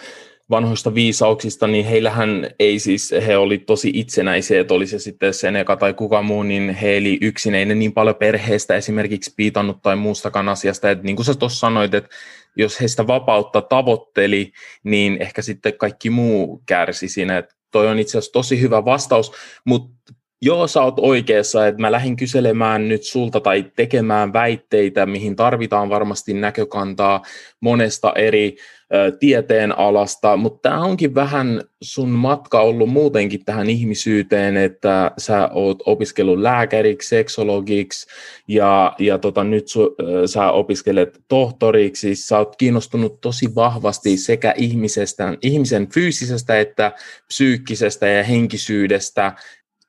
vanhoista 0.51 0.95
viisauksista, 0.95 1.67
niin 1.67 1.85
heillähän 1.85 2.51
ei 2.59 2.79
siis, 2.79 3.15
he 3.27 3.37
oli 3.37 3.59
tosi 3.59 3.91
itsenäisiä, 3.95 4.61
että 4.61 4.75
oli 4.75 4.87
se 4.87 4.99
sitten 4.99 5.35
Seneca 5.35 5.77
tai 5.77 5.95
kuka 5.95 6.23
muu, 6.23 6.43
niin 6.43 6.71
he 6.71 6.97
eli 6.97 7.19
yksin, 7.21 7.55
ei 7.55 7.67
ne 7.67 7.75
niin 7.75 7.93
paljon 7.93 8.17
perheestä 8.17 8.77
esimerkiksi 8.77 9.35
piitannut 9.37 9.83
tai 9.83 9.97
muustakaan 9.97 10.49
asiasta, 10.49 10.91
että 10.91 11.05
niin 11.05 11.17
kuin 11.17 11.27
sä 11.27 11.35
tuossa 11.35 11.59
sanoit, 11.59 11.95
että 11.95 12.11
jos 12.57 12.81
heistä 12.81 13.07
vapautta 13.07 13.63
tavoitteli, 13.63 14.53
niin 14.85 15.23
ehkä 15.23 15.43
sitten 15.43 15.79
kaikki 15.79 16.11
muu 16.11 16.63
kärsi 16.67 17.09
siinä, 17.09 17.39
että 17.39 17.55
toi 17.71 17.89
on 17.89 17.99
itse 17.99 18.19
asiassa 18.19 18.33
tosi 18.33 18.61
hyvä 18.61 18.85
vastaus, 18.85 19.33
mutta 19.65 20.15
Joo, 20.43 20.67
sä 20.67 20.83
oot 20.83 20.95
oikeassa, 20.99 21.67
että 21.67 21.81
mä 21.81 21.93
lähdin 21.93 22.17
kyselemään 22.17 22.89
nyt 22.89 23.03
sulta 23.03 23.41
tai 23.41 23.65
tekemään 23.77 24.33
väitteitä, 24.33 25.07
mihin 25.07 25.37
tarvitaan 25.37 25.89
varmasti 25.89 26.35
näkökantaa 26.35 27.23
monesta 27.61 28.13
eri 28.17 28.57
ö, 28.95 29.13
tieteen 29.21 29.79
alasta, 29.79 30.37
mutta 30.37 30.69
tämä 30.69 30.85
onkin 30.85 31.15
vähän 31.15 31.63
sun 31.83 32.09
matka 32.09 32.61
ollut 32.61 32.89
muutenkin 32.89 33.45
tähän 33.45 33.71
ihmisyyteen, 33.71 34.57
että 34.57 35.11
sä 35.19 35.49
oot 35.53 35.83
opiskellut 35.87 36.39
lääkäriksi, 36.39 37.09
seksologiksi 37.09 38.07
ja, 38.49 38.95
ja 38.99 39.19
tota, 39.19 39.45
nyt 39.45 39.69
su, 39.69 39.95
ö, 40.01 40.27
sä 40.27 40.51
opiskelet 40.51 41.21
tohtoriksi, 41.29 42.15
sä 42.15 42.39
oot 42.39 42.57
kiinnostunut 42.57 43.21
tosi 43.21 43.55
vahvasti 43.55 44.17
sekä 44.17 44.55
ihmisestä, 44.57 45.37
ihmisen 45.43 45.89
fyysisestä 45.89 46.61
että 46.61 46.93
psyykkisestä 47.29 48.09
ja 48.09 48.25
henkisyydestä, 48.25 49.33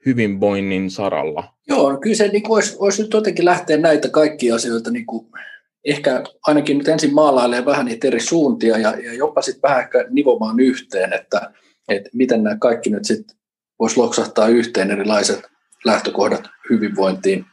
hyvinvoinnin 0.05 0.91
saralla? 0.91 1.53
Joo, 1.67 1.97
kyllä 1.97 2.15
se 2.15 2.27
niin 2.27 2.43
kuin 2.43 2.55
olisi, 2.55 2.75
olisi 2.79 3.01
nyt 3.01 3.13
jotenkin 3.13 3.45
lähteä 3.45 3.77
näitä 3.77 4.09
kaikkia 4.09 4.55
asioita 4.55 4.91
niin 4.91 5.05
kuin 5.05 5.27
ehkä 5.85 6.23
ainakin 6.47 6.77
nyt 6.77 6.87
ensin 6.87 7.13
maalailee 7.13 7.65
vähän 7.65 7.85
niitä 7.85 8.07
eri 8.07 8.19
suuntia 8.19 8.77
ja, 8.77 8.89
ja 8.89 9.13
jopa 9.13 9.41
sitten 9.41 9.61
vähän 9.61 9.79
ehkä 9.79 10.05
nivomaan 10.09 10.59
yhteen, 10.59 11.13
että, 11.13 11.51
että 11.89 12.09
miten 12.13 12.43
nämä 12.43 12.57
kaikki 12.57 12.89
nyt 12.89 13.05
sitten 13.05 13.37
voisi 13.79 13.97
loksahtaa 13.97 14.47
yhteen 14.47 14.91
erilaiset 14.91 15.41
lähtökohdat 15.85 16.47
hyvinvointiin. 16.69 17.45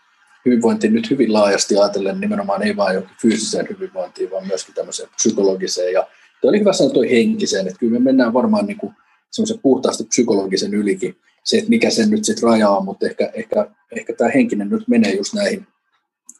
Hyvinvointiin 0.45 0.93
nyt 0.93 1.11
hyvin 1.11 1.33
laajasti 1.33 1.77
ajatellen 1.77 2.21
nimenomaan 2.21 2.63
ei 2.63 2.77
vain 2.77 2.95
jokin 2.95 3.17
fyysiseen 3.23 3.67
hyvinvointiin, 3.71 4.31
vaan 4.31 4.47
myöskin 4.47 4.75
tämmöiseen 4.75 5.09
psykologiseen 5.17 5.93
ja 5.93 6.07
oli 6.43 6.61
hyvä 6.61 6.73
sanoa 6.73 6.93
toi 6.93 7.11
henkiseen, 7.11 7.67
että 7.67 7.79
kyllä 7.79 7.93
me 7.93 7.99
mennään 7.99 8.33
varmaan 8.33 8.67
niin 8.67 8.77
kuin 8.77 8.95
semmoisen 9.33 9.59
puhtaasti 9.59 10.05
psykologisen 10.05 10.75
ylikin. 10.75 11.17
Se, 11.45 11.57
että 11.59 11.71
mikä 11.71 11.91
sen 11.91 12.11
nyt 12.11 12.25
sitten 12.25 12.43
rajaa, 12.43 12.81
mutta 12.81 13.07
ehkä, 13.07 13.31
ehkä, 13.35 13.71
ehkä 13.97 14.13
tämä 14.13 14.31
henkinen 14.31 14.69
nyt 14.69 14.89
menee 14.89 15.15
just 15.15 15.35
näihin 15.35 15.67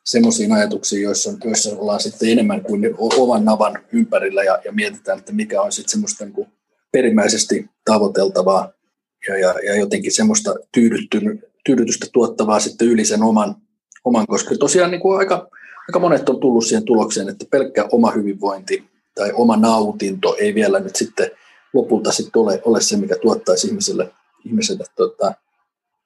semmoisiin 0.05 0.53
ajatuksiin, 0.53 1.03
joissa, 1.03 1.31
joissa 1.45 1.71
ollaan 1.77 2.01
sitten 2.01 2.29
enemmän 2.29 2.63
kuin 2.63 2.95
oman 2.99 3.45
navan 3.45 3.79
ympärillä 3.93 4.43
ja, 4.43 4.59
ja 4.65 4.73
mietitään, 4.73 5.19
että 5.19 5.33
mikä 5.33 5.63
on 5.63 5.73
sitten 5.73 5.91
semmoista 5.91 6.25
niin 6.25 6.47
perimmäisesti 6.93 7.71
tavoiteltavaa 7.85 8.73
ja, 9.29 9.39
ja, 9.39 9.55
ja 9.67 9.77
jotenkin 9.77 10.13
semmoista 10.13 10.55
tyydytystä 11.65 12.07
tuottavaa 12.13 12.61
sitten 12.61 12.89
yli 12.89 13.05
sen 13.05 13.23
oman, 13.23 13.55
oman 14.05 14.27
koska 14.27 14.55
tosiaan 14.59 14.91
niin 14.91 15.01
kuin 15.01 15.19
aika, 15.19 15.49
aika 15.89 15.99
monet 15.99 16.29
on 16.29 16.41
tullut 16.41 16.67
siihen 16.67 16.85
tulokseen, 16.85 17.29
että 17.29 17.47
pelkkä 17.51 17.89
oma 17.93 18.11
hyvinvointi 18.11 18.85
tai 19.15 19.33
oma 19.35 19.57
nautinto 19.57 20.37
ei 20.39 20.55
vielä 20.55 20.81
nyt 20.81 20.97
sitten 20.97 21.31
lopulta 21.73 22.13
sitten 22.13 22.43
ole, 22.43 22.63
ole 22.65 22.81
se, 22.81 22.97
mikä 22.97 23.17
tuottaisi 23.17 23.67
ihmiselle 23.67 24.13
ihmiselle 24.45 24.85
tota, 24.97 25.35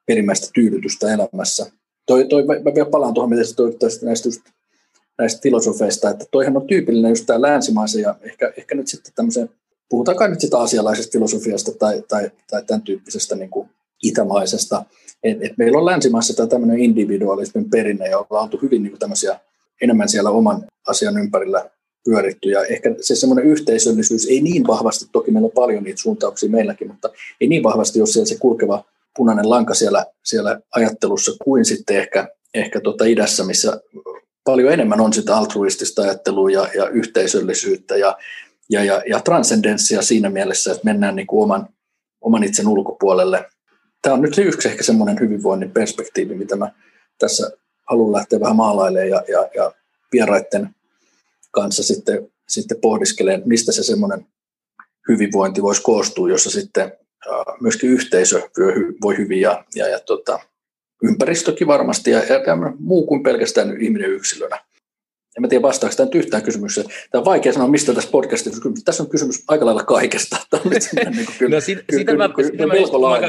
perimmäistä 0.07 0.49
tyydytystä 0.55 1.15
elämässä. 1.15 1.67
Toi, 2.07 2.29
toi, 2.29 2.45
mä, 2.47 2.75
vielä 2.75 2.91
palaan 2.91 3.15
tuohon, 3.15 3.31
miten 3.31 3.47
sä 3.47 3.55
näistä, 4.03 4.29
just, 4.29 4.41
näistä 5.19 5.41
filosofeista, 5.43 6.11
että 6.11 6.25
toihan 6.31 6.57
on 6.57 6.67
tyypillinen 6.67 7.09
just 7.09 7.27
tämä 7.27 7.43
länsimaisen 7.43 8.03
ja 8.03 8.15
ehkä, 8.21 8.53
ehkä 8.57 8.75
nyt 8.75 8.89
sitten 8.89 9.13
tämmöisen, 9.15 9.51
puhutaanko 9.89 10.27
nyt 10.27 10.41
sitä 10.41 10.59
asialaisesta 10.59 11.13
filosofiasta 11.13 11.73
tai, 11.79 12.03
tai, 12.09 12.31
tai 12.51 12.65
tämän 12.65 12.83
tyyppisestä 12.83 13.37
niin 13.37 13.51
kuin 13.51 13.71
itämaisesta, 14.03 14.85
että 15.23 15.47
et 15.47 15.53
meillä 15.59 15.79
on 15.79 15.87
länsimaissa 15.87 16.35
tämä 16.35 16.47
tämmöinen 16.47 16.79
individualismin 16.79 17.71
perinne 17.71 18.09
ja 18.09 18.19
ollaan 18.19 18.45
oltu 18.45 18.59
hyvin 18.63 18.83
niin 18.83 18.91
kuin 18.91 19.01
tämmöisiä 19.01 19.41
enemmän 19.83 20.09
siellä 20.09 20.31
oman 20.31 20.65
asian 20.87 21.19
ympärillä 21.19 21.71
pyöritty 22.07 22.51
ja 22.51 22.65
ehkä 22.65 22.95
se 23.01 23.17
semmoinen 23.17 23.47
yhteisöllisyys 23.47 24.27
ei 24.27 24.41
niin 24.41 24.67
vahvasti, 24.67 25.07
toki 25.13 25.31
meillä 25.31 25.47
on 25.47 25.53
paljon 25.53 25.85
niitä 25.85 26.03
suuntauksia 26.03 26.51
meilläkin, 26.51 26.89
mutta 26.89 27.11
ei 27.41 27.49
niin 27.49 27.63
vahvasti 27.63 28.01
ole 28.01 28.07
siellä 28.07 28.27
se 28.27 28.39
kulkeva 28.39 28.85
punainen 29.17 29.51
lanka 29.51 29.75
siellä, 29.75 30.07
siellä 30.25 30.61
ajattelussa 30.75 31.33
kuin 31.45 31.65
sitten 31.65 31.97
ehkä, 31.97 32.29
ehkä 32.55 32.81
tota 32.81 33.05
idässä, 33.05 33.45
missä 33.45 33.81
paljon 34.45 34.73
enemmän 34.73 35.01
on 35.01 35.13
sitä 35.13 35.37
altruistista 35.37 36.03
ajattelua 36.03 36.51
ja, 36.51 36.69
ja 36.77 36.89
yhteisöllisyyttä 36.89 37.97
ja, 37.97 38.17
ja, 38.71 38.85
ja, 38.85 39.03
ja 39.09 39.21
transcendenssia 39.21 40.03
siinä 40.03 40.31
mielessä, 40.31 40.73
että 40.73 40.85
mennään 40.85 41.17
niin 41.17 41.27
kuin 41.27 41.43
oman, 41.43 41.69
oman 42.21 42.45
itsen 42.45 42.69
ulkopuolelle. 42.69 43.45
Tämä 44.03 44.15
on 44.15 44.23
nyt 44.23 44.39
yksi 44.39 44.69
ehkä 44.69 44.83
semmoinen 44.83 45.21
hyvinvoinnin 45.21 45.71
perspektiivi, 45.71 46.35
mitä 46.35 46.57
mä 46.57 46.73
tässä 47.19 47.51
haluan 47.89 48.13
lähteä 48.13 48.41
vähän 48.41 48.57
maalailemaan 48.57 49.09
ja, 49.09 49.25
ja, 49.29 49.49
ja 49.55 49.73
vieraiden 50.13 50.76
kanssa 51.57 51.83
sitten, 51.83 52.29
sitten 52.49 52.81
pohdiskelee, 52.81 53.43
mistä 53.45 53.73
se 53.73 53.83
semmoinen 53.83 54.27
hyvinvointi 55.09 55.63
voisi 55.63 55.83
koostua, 55.83 56.29
jossa 56.29 56.51
sitten 56.51 56.93
myöskin 57.61 57.91
yhteisö 57.91 58.43
voi 59.03 59.17
hyvin 59.17 59.41
ja, 59.41 59.65
ja, 59.75 59.89
ja 59.89 60.01
tota, 60.01 60.39
ympäristökin 61.03 61.67
varmasti 61.67 62.11
ja, 62.11 62.19
ja 62.19 62.41
muu 62.79 63.07
kuin 63.07 63.23
pelkästään 63.23 63.83
ihminen 63.83 64.11
yksilönä. 64.11 64.57
En 65.37 65.43
mä 65.43 65.49
tiedä 65.49 65.63
vastaako 65.63 65.97
tämä 65.97 66.09
yhtään 66.15 66.43
kysymykseen. 66.43 66.87
Tämä 67.11 67.21
on 67.21 67.25
vaikea 67.25 67.53
sanoa, 67.53 67.69
mistä 67.69 67.95
tässä 67.95 68.11
podcastissa 68.11 68.69
on 68.69 68.75
Tässä 68.85 69.03
on 69.03 69.09
kysymys 69.09 69.45
aika 69.49 69.67
lailla 69.67 69.85
kaikesta. 69.85 70.37
Tämä 70.51 70.63
on 70.65 70.71
nyt 70.71 70.83
niin 71.17 71.27
kuin, 71.39 71.51
no, 71.51 71.61
sitä, 71.61 71.83
kyllä, 71.83 71.99
sitä 71.99 72.13
kyllä, 72.13 72.29
mä, 72.29 72.35
kyllä, 72.35 72.47
sitä 72.47 72.63
kyllä, 72.63 72.75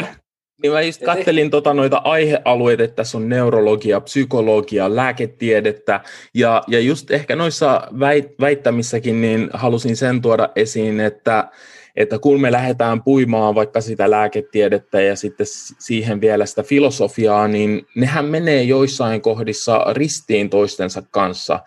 mä 0.01 0.15
niin 0.61 0.71
mä 0.71 0.81
just 0.81 1.01
kattelin 1.01 1.49
tota 1.49 1.73
noita 1.73 1.97
aihealueita, 1.97 2.83
että 2.83 2.95
tässä 2.95 3.17
on 3.17 3.29
neurologia, 3.29 4.01
psykologia, 4.01 4.95
lääketiedettä 4.95 6.01
ja, 6.33 6.63
ja 6.67 6.79
just 6.79 7.11
ehkä 7.11 7.35
noissa 7.35 7.87
väit, 7.99 8.27
väittämissäkin 8.39 9.21
niin 9.21 9.49
halusin 9.53 9.97
sen 9.97 10.21
tuoda 10.21 10.49
esiin, 10.55 10.99
että, 10.99 11.49
että 11.95 12.19
kun 12.19 12.41
me 12.41 12.51
lähdetään 12.51 13.03
puimaan 13.03 13.55
vaikka 13.55 13.81
sitä 13.81 14.11
lääketiedettä 14.11 15.01
ja 15.01 15.15
sitten 15.15 15.47
siihen 15.79 16.21
vielä 16.21 16.45
sitä 16.45 16.63
filosofiaa, 16.63 17.47
niin 17.47 17.87
nehän 17.95 18.25
menee 18.25 18.63
joissain 18.63 19.21
kohdissa 19.21 19.85
ristiin 19.93 20.49
toistensa 20.49 21.03
kanssa. 21.11 21.59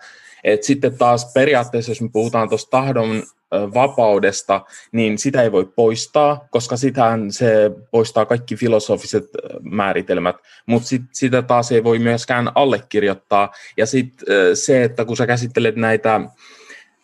Et 0.43 0.63
sitten 0.63 0.97
taas 0.97 1.31
periaatteessa, 1.33 1.91
jos 1.91 2.01
me 2.01 2.09
puhutaan 2.13 2.49
tuosta 2.49 2.71
tahdon 2.71 3.23
vapaudesta, 3.51 4.61
niin 4.91 5.17
sitä 5.17 5.41
ei 5.41 5.51
voi 5.51 5.65
poistaa, 5.75 6.47
koska 6.51 6.77
sitähän 6.77 7.31
se 7.31 7.71
poistaa 7.91 8.25
kaikki 8.25 8.55
filosofiset 8.55 9.25
määritelmät, 9.61 10.35
mutta 10.65 10.87
sit, 10.87 11.01
sitä 11.11 11.41
taas 11.41 11.71
ei 11.71 11.83
voi 11.83 11.99
myöskään 11.99 12.51
allekirjoittaa. 12.55 13.51
Ja 13.77 13.85
sitten 13.85 14.27
se, 14.53 14.83
että 14.83 15.05
kun 15.05 15.17
sä 15.17 15.27
käsittelet 15.27 15.75
näitä, 15.75 16.21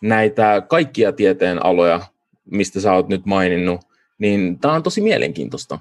näitä 0.02 0.62
kaikkia 0.68 1.12
tieteen 1.12 1.66
aloja, 1.66 2.00
mistä 2.50 2.80
sä 2.80 2.92
oot 2.92 3.08
nyt 3.08 3.26
maininnut, 3.26 3.80
niin 4.18 4.58
tämä 4.58 4.74
on 4.74 4.82
tosi 4.82 5.00
mielenkiintoista. 5.00 5.78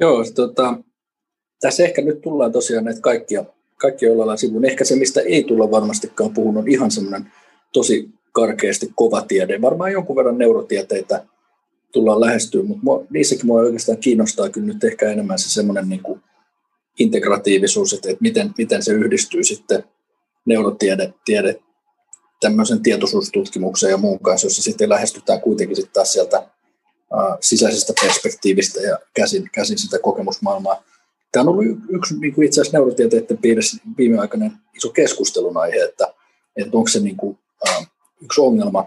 Joo, 0.00 0.24
tota, 0.34 0.78
tässä 1.60 1.84
ehkä 1.84 2.02
nyt 2.02 2.20
tullaan 2.20 2.52
tosiaan 2.52 2.84
näitä 2.84 3.00
kaikkia, 3.00 3.44
kaikkia 3.76 4.08
jollain 4.08 4.38
sivuun. 4.38 4.64
Ehkä 4.64 4.84
se, 4.84 4.96
mistä 4.96 5.20
ei 5.20 5.44
tulla 5.44 5.70
varmastikaan 5.70 6.34
puhunut, 6.34 6.62
on 6.62 6.70
ihan 6.70 6.90
semmoinen 6.90 7.32
tosi 7.72 8.15
karkeasti 8.36 8.92
kova 8.94 9.22
tiede. 9.22 9.62
Varmaan 9.62 9.92
jonkun 9.92 10.16
verran 10.16 10.38
neurotieteitä 10.38 11.24
tullaan 11.92 12.20
lähestyä, 12.20 12.62
mutta 12.62 12.84
mua, 12.84 13.04
niissäkin 13.10 13.46
mua 13.46 13.60
oikeastaan 13.60 13.98
kiinnostaa 13.98 14.48
kyllä 14.48 14.66
nyt 14.66 14.84
ehkä 14.84 15.10
enemmän 15.10 15.38
se 15.38 15.50
semmoinen 15.50 15.88
niin 15.88 16.02
kuin 16.02 16.20
integratiivisuus, 16.98 17.92
että, 17.92 18.10
että 18.10 18.22
miten, 18.22 18.54
miten 18.58 18.82
se 18.82 18.92
yhdistyy 18.92 19.44
sitten 19.44 19.84
neurotiede 20.46 21.14
tiede, 21.24 21.60
tämmöisen 22.40 22.82
tietoisuustutkimukseen 22.82 23.90
ja 23.90 23.96
muun 23.96 24.20
kanssa, 24.20 24.46
jossa 24.46 24.62
sitten 24.62 24.88
lähestytään 24.88 25.40
kuitenkin 25.40 25.76
sitten 25.76 25.92
taas 25.92 26.12
sieltä 26.12 26.36
ä, 26.36 27.38
sisäisestä 27.40 27.92
perspektiivistä 28.00 28.80
ja 28.80 28.98
käsin, 29.14 29.50
käsin 29.52 29.78
sitä 29.78 29.98
kokemusmaailmaa. 29.98 30.82
Tämä 31.32 31.42
on 31.42 31.48
ollut 31.48 31.78
yksi 31.88 32.18
niin 32.18 32.34
kuin 32.34 32.46
itse 32.46 32.60
asiassa 32.60 32.78
neurotieteiden 32.78 33.38
piirissä 33.38 33.76
viimeaikainen 33.98 34.52
iso 34.76 34.88
keskustelun 34.88 35.56
aihe, 35.56 35.84
että, 35.84 36.14
että 36.56 36.76
onko 36.76 36.88
se 36.88 37.00
niin 37.00 37.16
kuin, 37.16 37.38
yksi 38.22 38.40
ongelma, 38.40 38.86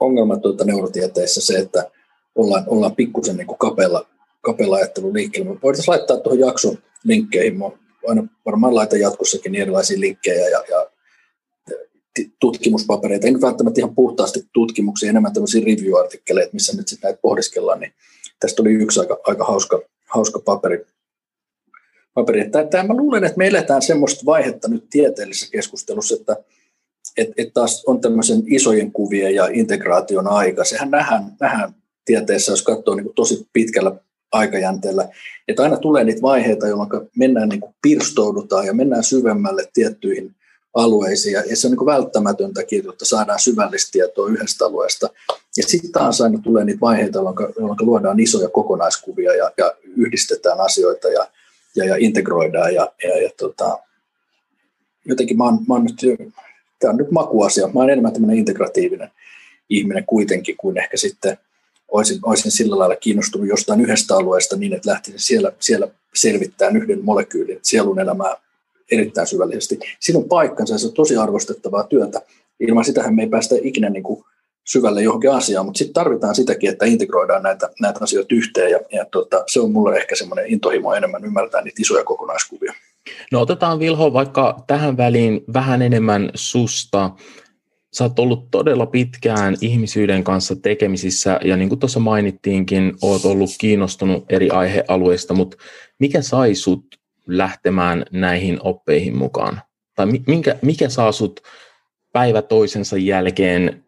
ongelma 0.00 0.36
tuota 0.36 0.64
neurotieteissä 0.64 1.40
se, 1.40 1.58
että 1.58 1.90
ollaan, 2.34 2.64
ollaan 2.66 2.96
pikkusen 2.96 3.36
niin 3.36 3.58
kapealla, 3.58 4.06
kapealla 4.40 4.76
ajattelun 4.76 5.14
liikkeellä. 5.14 5.50
Me 5.50 5.60
voitaisiin 5.62 5.92
laittaa 5.92 6.16
tuohon 6.16 6.40
jakson 6.40 6.78
linkkeihin. 7.04 7.58
Mä 7.58 7.64
aina 8.08 8.26
varmaan 8.46 8.74
laitan 8.74 9.00
jatkossakin 9.00 9.54
erilaisia 9.54 10.00
linkkejä 10.00 10.48
ja, 10.48 10.64
ja 10.70 10.90
tutkimuspapereita, 12.40 13.26
ei 13.26 13.40
välttämättä 13.40 13.80
ihan 13.80 13.94
puhtaasti 13.94 14.44
tutkimuksia, 14.52 15.10
enemmän 15.10 15.32
tämmöisiä 15.32 15.60
review-artikkeleita, 15.66 16.52
missä 16.52 16.76
nyt 16.76 16.88
sitten 16.88 17.08
näitä 17.08 17.20
pohdiskellaan, 17.22 17.80
niin 17.80 17.92
tästä 18.40 18.62
oli 18.62 18.72
yksi 18.72 19.00
aika, 19.00 19.18
aika 19.24 19.44
hauska, 19.44 19.82
hauska 20.06 20.38
paperi. 20.38 20.86
paperi. 22.14 22.50
Tämä, 22.50 22.84
mä 22.84 22.96
luulen, 22.96 23.24
että 23.24 23.38
me 23.38 23.46
eletään 23.46 23.82
semmoista 23.82 24.26
vaihetta 24.26 24.68
nyt 24.68 24.84
tieteellisessä 24.90 25.52
keskustelussa, 25.52 26.16
että 26.20 26.36
että 27.16 27.34
et 27.36 27.52
taas 27.54 27.84
on 27.86 28.00
tämmöisen 28.00 28.42
isojen 28.46 28.92
kuvien 28.92 29.34
ja 29.34 29.48
integraation 29.52 30.28
aika. 30.28 30.64
Sehän 30.64 30.90
nähdään, 30.90 31.24
nähdään 31.40 31.74
tieteessä, 32.04 32.52
jos 32.52 32.62
katsoo 32.62 32.94
niin 32.94 33.14
tosi 33.14 33.46
pitkällä 33.52 33.92
aikajänteellä, 34.32 35.08
että 35.48 35.62
aina 35.62 35.76
tulee 35.76 36.04
niitä 36.04 36.22
vaiheita, 36.22 36.66
jolloin 36.66 36.90
mennään 37.16 37.48
niin 37.48 37.60
kuin 37.60 37.74
pirstoudutaan 37.82 38.66
ja 38.66 38.74
mennään 38.74 39.04
syvemmälle 39.04 39.68
tiettyihin 39.72 40.34
alueisiin, 40.74 41.32
ja 41.32 41.56
se 41.56 41.66
on 41.66 41.70
niin 41.70 41.86
välttämätöntäkin, 41.86 42.84
jotta 42.84 43.04
saadaan 43.04 43.40
syvällistä 43.40 43.92
tietoa 43.92 44.28
yhdestä 44.28 44.64
alueesta. 44.64 45.08
Ja 45.56 45.62
sitten 45.62 45.92
taas 45.92 46.20
aina 46.20 46.38
tulee 46.42 46.64
niitä 46.64 46.80
vaiheita, 46.80 47.18
jolloin, 47.18 47.36
jolloin 47.58 47.78
luodaan 47.80 48.20
isoja 48.20 48.48
kokonaiskuvia 48.48 49.34
ja, 49.34 49.50
ja 49.58 49.74
yhdistetään 49.96 50.60
asioita 50.60 51.08
ja, 51.08 51.26
ja, 51.76 51.84
ja 51.84 51.96
integroidaan. 51.98 52.74
Ja, 52.74 52.92
ja, 53.02 53.22
ja 53.22 53.30
tota, 53.38 53.78
jotenkin 55.04 55.36
mä 55.36 55.44
oon, 55.44 55.58
mä 55.68 55.74
oon 55.74 55.84
nyt, 55.84 56.20
tämä 56.80 56.90
on 56.90 56.96
nyt 56.96 57.10
makuasia, 57.10 57.66
mä 57.66 57.80
oon 57.80 57.90
enemmän 57.90 58.12
tämmöinen 58.12 58.38
integratiivinen 58.38 59.10
ihminen 59.70 60.04
kuitenkin 60.06 60.56
kuin 60.56 60.78
ehkä 60.78 60.96
sitten 60.96 61.38
olisin, 61.88 62.18
olisin 62.22 62.50
sillä 62.50 62.78
lailla 62.78 62.96
kiinnostunut 62.96 63.48
jostain 63.48 63.80
yhdestä 63.80 64.16
alueesta 64.16 64.56
niin, 64.56 64.72
että 64.72 64.90
lähtisin 64.90 65.20
siellä, 65.20 65.52
siellä 65.58 65.88
selvittämään 66.14 66.76
yhden 66.76 67.04
molekyylin 67.04 67.58
sielun 67.62 68.00
elämää 68.00 68.36
erittäin 68.90 69.26
syvällisesti. 69.26 69.78
Siinä 70.00 70.18
on 70.18 70.28
paikkansa 70.28 70.78
se 70.78 70.86
on 70.86 70.92
tosi 70.92 71.16
arvostettavaa 71.16 71.82
työtä. 71.82 72.22
Ilman 72.60 72.84
sitähän 72.84 73.14
me 73.14 73.22
ei 73.22 73.28
päästä 73.28 73.54
ikinä 73.62 73.90
niin 73.90 74.02
kuin 74.02 74.24
syvälle 74.66 75.02
johonkin 75.02 75.30
asiaan, 75.30 75.66
mutta 75.66 75.78
sitten 75.78 75.94
tarvitaan 75.94 76.34
sitäkin, 76.34 76.70
että 76.70 76.86
integroidaan 76.86 77.42
näitä, 77.42 77.70
näitä 77.80 77.98
asioita 78.02 78.34
yhteen 78.34 78.70
ja, 78.70 78.80
ja 78.92 79.04
tota, 79.04 79.44
se 79.46 79.60
on 79.60 79.72
mulle 79.72 79.96
ehkä 79.96 80.16
semmoinen 80.16 80.46
intohimo 80.46 80.94
enemmän 80.94 81.24
ymmärtää 81.24 81.62
niitä 81.62 81.82
isoja 81.82 82.04
kokonaiskuvia. 82.04 82.74
No 83.32 83.40
otetaan 83.40 83.78
Vilho 83.78 84.12
vaikka 84.12 84.64
tähän 84.66 84.96
väliin 84.96 85.40
vähän 85.54 85.82
enemmän 85.82 86.30
susta. 86.34 87.10
Sä 87.92 88.04
oot 88.04 88.18
ollut 88.18 88.50
todella 88.50 88.86
pitkään 88.86 89.56
ihmisyyden 89.60 90.24
kanssa 90.24 90.56
tekemisissä 90.56 91.40
ja 91.44 91.56
niin 91.56 91.68
kuin 91.68 91.78
tuossa 91.78 92.00
mainittiinkin, 92.00 92.94
oot 93.02 93.24
ollut 93.24 93.50
kiinnostunut 93.58 94.24
eri 94.28 94.50
aihealueista, 94.50 95.34
mutta 95.34 95.56
mikä 95.98 96.22
sai 96.22 96.54
sut 96.54 96.84
lähtemään 97.26 98.04
näihin 98.12 98.58
oppeihin 98.62 99.16
mukaan? 99.16 99.60
Tai 99.94 100.06
minkä, 100.26 100.56
mikä 100.62 100.88
saa 100.88 101.12
sut 101.12 101.40
päivä 102.12 102.42
toisensa 102.42 102.96
jälkeen 102.96 103.84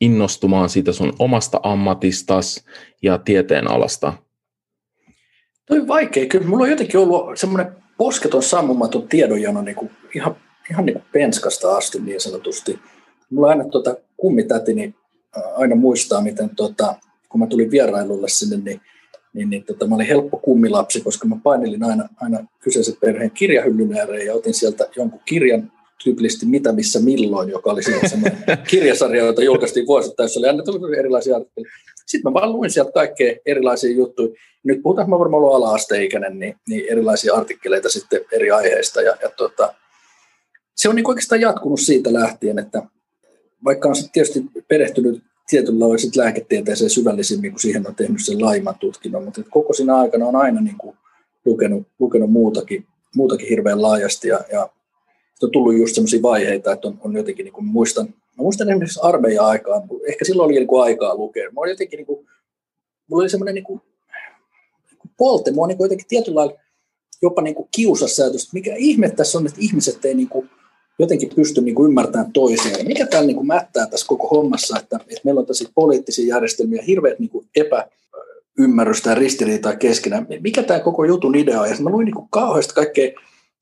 innostumaan 0.00 0.68
siitä 0.68 0.92
sun 0.92 1.12
omasta 1.18 1.60
ammatistas 1.62 2.64
ja 3.02 3.18
tieteen 3.18 3.70
alasta? 3.70 4.12
Toi 5.66 5.80
on 5.80 5.88
vaikea. 5.88 6.26
Kyllä 6.26 6.46
mulla 6.46 6.64
on 6.64 6.70
jotenkin 6.70 7.00
ollut 7.00 7.38
semmoinen 7.38 7.81
posketon 7.96 8.42
sammumaton 8.42 9.08
tiedonjano 9.08 9.62
niin 9.62 9.76
kuin 9.76 9.90
ihan, 10.14 10.36
ihan 10.70 10.86
niin 10.86 10.94
kuin 10.94 11.04
penskasta 11.12 11.76
asti 11.76 12.00
niin 12.00 12.20
sanotusti. 12.20 12.78
Mulla 13.30 13.48
aina 13.48 13.64
tuota, 13.64 13.96
kummitätini 14.16 14.94
aina 15.56 15.76
muistaa, 15.76 16.20
miten 16.20 16.56
tuota, 16.56 16.94
kun 17.28 17.40
mä 17.40 17.46
tulin 17.46 17.70
vierailulle 17.70 18.28
sinne, 18.28 18.56
niin 18.56 18.80
niin, 19.34 19.50
niin 19.50 19.64
tota, 19.64 19.86
mä 19.86 19.94
olin 19.94 20.06
helppo 20.06 20.38
kummilapsi, 20.38 21.00
koska 21.00 21.28
mä 21.28 21.36
painelin 21.42 21.84
aina, 21.84 22.08
aina 22.20 22.46
kyseisen 22.60 22.94
perheen 23.00 23.30
kirjahyllyn 23.30 23.96
ääreen 23.96 24.26
ja 24.26 24.34
otin 24.34 24.54
sieltä 24.54 24.88
jonkun 24.96 25.20
kirjan 25.24 25.72
tyypillisesti 26.04 26.46
Mitä, 26.46 26.72
missä, 26.72 27.00
milloin, 27.00 27.48
joka 27.48 27.70
oli 27.70 27.82
semmoinen 27.82 28.38
kirjasarja, 28.70 29.24
jota 29.24 29.42
julkaistiin 29.42 29.86
vuosittain, 29.86 30.24
jossa 30.24 30.40
oli 30.40 30.48
aina 30.48 30.62
erilaisia 30.98 31.36
artikkeleita. 31.36 31.76
Sitten 32.06 32.32
mä 32.32 32.40
vaan 32.40 32.52
luin 32.52 32.70
sieltä 32.70 32.92
kaikkea 32.92 33.36
erilaisia 33.46 33.96
juttuja. 33.96 34.34
Nyt 34.64 34.82
puhutaan, 34.82 35.10
mä 35.10 35.18
varmaan 35.18 35.42
ollut 35.42 35.54
ala-asteikäinen, 35.54 36.38
niin, 36.38 36.56
niin 36.68 36.84
erilaisia 36.90 37.34
artikkeleita 37.34 37.88
sitten 37.88 38.20
eri 38.32 38.50
aiheista. 38.50 39.02
Ja, 39.02 39.16
ja 39.22 39.30
tota, 39.36 39.74
se 40.76 40.88
on 40.88 40.96
niin 40.96 41.08
oikeastaan 41.08 41.40
jatkunut 41.40 41.80
siitä 41.80 42.12
lähtien, 42.12 42.58
että 42.58 42.82
vaikka 43.64 43.88
on 43.88 43.96
sitten 43.96 44.12
tietysti 44.12 44.64
perehtynyt 44.68 45.22
tietyllä 45.48 45.88
lailla 45.88 46.10
lääketieteeseen 46.16 46.90
syvällisemmin, 46.90 47.50
kun 47.50 47.60
siihen 47.60 47.88
on 47.88 47.94
tehnyt 47.94 48.24
sen 48.24 48.42
laiman 48.42 48.74
tutkinnon, 48.78 49.24
mutta 49.24 49.42
koko 49.50 49.72
siinä 49.72 49.96
aikana 49.96 50.26
on 50.26 50.36
aina 50.36 50.60
niin 50.60 50.78
kuin 50.78 50.96
lukenut, 51.44 51.86
lukenut 51.98 52.30
muutakin, 52.30 52.86
muutakin 53.14 53.48
hirveän 53.48 53.82
laajasti 53.82 54.28
ja, 54.28 54.40
ja 54.52 54.68
on 55.42 55.50
tullut 55.50 55.78
just 55.78 55.94
sellaisia 55.94 56.22
vaiheita, 56.22 56.72
että 56.72 56.88
on, 56.88 56.98
on 57.00 57.16
jotenkin, 57.16 57.44
niin 57.44 57.52
kuin 57.52 57.64
muistan, 57.64 58.14
mä 58.38 58.42
muistan 58.42 58.68
esimerkiksi 58.68 59.00
armeijan 59.02 59.46
aikaa, 59.46 59.82
ehkä 60.08 60.24
silloin 60.24 60.44
oli 60.44 60.54
niin 60.54 60.82
aikaa 60.82 61.14
lukea, 61.14 61.50
mä 61.50 61.60
olin 61.60 61.70
jotenkin, 61.70 61.96
niin 61.96 62.06
kuin, 62.06 62.26
mulla 63.10 63.22
oli 63.22 63.30
semmoinen 63.30 63.54
niin 63.54 63.64
kuin, 63.64 63.80
niin 64.90 65.12
polte, 65.16 65.50
mua 65.50 65.66
niin 65.66 65.78
jotenkin 65.80 66.06
tietyllä 66.08 66.40
lailla 66.40 66.58
jopa 67.22 67.42
niin 67.42 67.54
kuin 67.54 67.68
kiusassa 67.76 68.26
että 68.26 68.38
mikä 68.52 68.74
ihme 68.76 69.10
tässä 69.10 69.38
on, 69.38 69.46
että 69.46 69.60
ihmiset 69.60 70.04
ei 70.04 70.14
niin 70.14 70.28
kuin, 70.28 70.50
jotenkin 70.98 71.30
pysty 71.36 71.60
niin 71.60 71.74
kuin 71.74 71.88
ymmärtämään 71.88 72.32
toisiaan. 72.32 72.86
Mikä 72.86 73.06
täällä 73.06 73.26
niin 73.26 73.36
kuin 73.36 73.46
mättää 73.46 73.86
tässä 73.86 74.06
koko 74.06 74.28
hommassa, 74.28 74.78
että, 74.78 74.96
että 74.96 75.20
meillä 75.24 75.38
on 75.38 75.46
tässä 75.46 75.68
poliittisia 75.74 76.34
järjestelmiä, 76.34 76.82
hirveät 76.82 77.18
niin 77.18 77.30
kuin 77.30 77.46
epäymmärrystä 77.56 79.10
ja 79.10 79.14
ristiriitaa 79.14 79.76
keskenään. 79.76 80.26
Mikä 80.40 80.62
tämä 80.62 80.80
koko 80.80 81.04
jutun 81.04 81.34
idea 81.34 81.60
on? 81.60 81.68
Ja 81.68 81.76
mä 81.80 81.90
luin 81.90 82.04
niin 82.04 82.14
kuin 82.14 82.28
kauheasti 82.30 82.74
kaikkea 82.74 83.10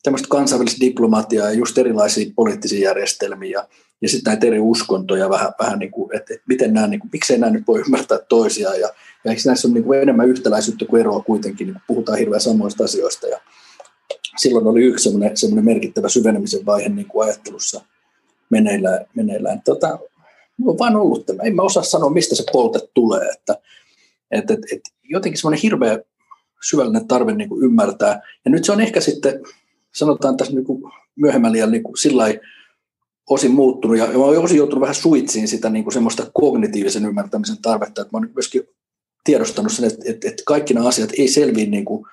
tämmöistä 0.02 0.28
kansainvälistä 0.30 0.80
diplomatiaa 0.80 1.48
ja 1.48 1.59
just 1.59 1.78
erilaisia 1.78 2.33
poliittisia 2.37 2.88
järjestelmiä 2.88 3.66
ja 4.03 4.09
sitten 4.09 4.31
näitä 4.31 4.47
eri 4.47 4.61
uskontoja 4.61 5.31
vähän, 5.31 5.53
vähän 5.59 5.79
niin 5.79 5.91
kuin, 5.91 6.17
että, 6.17 6.35
että 6.35 6.45
miten 6.49 6.75
nämä, 6.75 6.87
niin 6.87 7.01
kuin, 7.01 7.11
miksei 7.13 7.39
nämä 7.39 7.53
nyt 7.53 7.67
voi 7.67 7.81
ymmärtää 7.81 8.19
toisiaan 8.29 8.81
ja, 8.81 8.89
ja 9.25 9.31
eikö 9.31 9.43
näissä 9.47 9.69
ole 9.69 9.75
niin 9.75 9.85
kuin 9.85 10.01
enemmän 10.01 10.29
yhtäläisyyttä 10.29 10.85
kuin 10.85 11.01
eroa 11.01 11.21
kuitenkin, 11.21 11.67
niin 11.67 11.81
puhutaan 11.87 12.19
hirveän 12.19 12.41
samoista 12.41 12.85
asioista 12.85 13.27
ja, 13.27 13.41
silloin 14.37 14.67
oli 14.67 14.83
yksi 14.83 15.03
semmoinen, 15.03 15.37
semmoinen 15.37 15.65
merkittävä 15.65 16.09
syvenemisen 16.09 16.67
vaihe 16.67 16.89
niin 16.89 17.07
kuin 17.07 17.29
ajattelussa 17.29 17.81
meneillään. 18.51 19.07
meneillään. 19.15 19.63
Tota, 19.65 19.99
on 20.67 20.79
vain 20.79 20.97
ollut 20.97 21.27
tämä. 21.27 21.43
En 21.43 21.57
mä 21.57 21.63
osaa 21.63 21.83
sanoa, 21.83 22.11
mistä 22.11 22.35
se 22.35 22.45
polte 22.53 22.79
tulee. 22.95 23.29
Että, 23.29 23.57
et, 24.31 24.51
et, 24.51 24.61
et, 24.73 24.81
jotenkin 25.05 25.39
semmoinen 25.39 25.63
hirveä 25.63 25.99
syvällinen 26.71 27.09
tarve 27.09 27.33
niin 27.33 27.49
kuin 27.49 27.65
ymmärtää. 27.65 28.23
Ja 28.45 28.51
nyt 28.51 28.65
se 28.65 28.73
on 28.73 28.81
ehkä 28.81 29.01
sitten, 29.01 29.41
sanotaan 29.95 30.37
tässä 30.37 30.55
niin 30.55 30.65
kuin 30.65 30.83
myöhemmällä 31.17 31.67
niin 31.67 31.83
kuin 31.83 31.97
sillä 31.97 32.25
osin 33.31 33.51
muuttunut 33.51 33.99
ja 33.99 34.07
mä 34.07 34.25
olen 34.25 34.40
osin 34.40 34.57
joutunut 34.57 34.81
vähän 34.81 34.95
suitsiin 34.95 35.49
sitä 35.49 35.71
niin 35.71 35.85
kuin 35.85 35.95
semmoista 35.95 36.27
kognitiivisen 36.35 37.07
ymmärtämisen 37.07 37.62
tarvetta, 37.62 38.03
että 38.03 38.19
mä 38.19 38.27
myöskin 38.35 38.62
tiedostanut 39.25 39.73
sen, 39.73 39.85
että, 39.85 40.03
että, 40.05 40.29
että 40.29 40.43
kaikki 40.47 40.75
nämä 40.75 40.88
asiat 40.88 41.11
ei 41.19 41.29
selviä 41.29 41.66
niin 41.66 41.85
kuin 41.85 42.07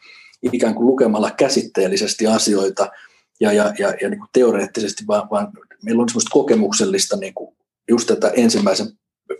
ikään 0.53 0.75
kuin 0.75 0.87
lukemalla 0.87 1.31
käsitteellisesti 1.31 2.27
asioita 2.27 2.91
ja, 3.39 3.53
ja, 3.53 3.73
ja, 3.79 3.93
ja 4.01 4.09
niin 4.09 4.19
kuin 4.19 4.29
teoreettisesti, 4.33 5.03
vaan, 5.07 5.29
vaan 5.31 5.47
meillä 5.83 6.01
on 6.01 6.09
semmoista 6.09 6.33
kokemuksellista 6.33 7.17
niin 7.17 7.33
kuin 7.33 7.55
just 7.89 8.07
tätä 8.07 8.31
ensimmäisen 8.35 8.87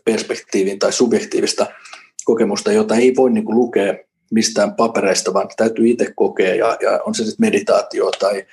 perspektiivin 0.06 0.80
tai 0.80 0.94
subjektiivista 0.94 1.66
kokemusta, 2.26 2.72
jota 2.72 2.96
ei 2.96 3.16
voi 3.16 3.32
niin 3.32 3.46
kuin 3.46 3.58
lukea 3.58 3.94
mistään 4.32 4.74
papereista, 4.74 5.34
vaan 5.34 5.48
täytyy 5.58 5.90
itse 5.90 6.14
kokea, 6.16 6.56
ja, 6.56 6.78
ja 6.82 7.00
on 7.06 7.16
se 7.16 7.26
sitten 7.26 7.46
meditaatio 7.46 8.12
tai, 8.12 8.46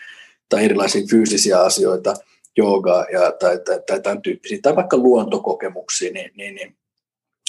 tai 0.48 0.64
erilaisia 0.64 1.06
fyysisiä 1.10 1.60
asioita, 1.60 2.14
joogaa 2.56 3.06
ja, 3.12 3.32
tai, 3.32 3.58
tai, 3.58 3.80
tai 3.86 4.00
tämän 4.00 4.22
tyyppisiä, 4.22 4.58
tai 4.62 4.76
vaikka 4.76 4.96
luontokokemuksia, 4.96 6.12
niin, 6.12 6.30
niin, 6.36 6.54
niin 6.54 6.76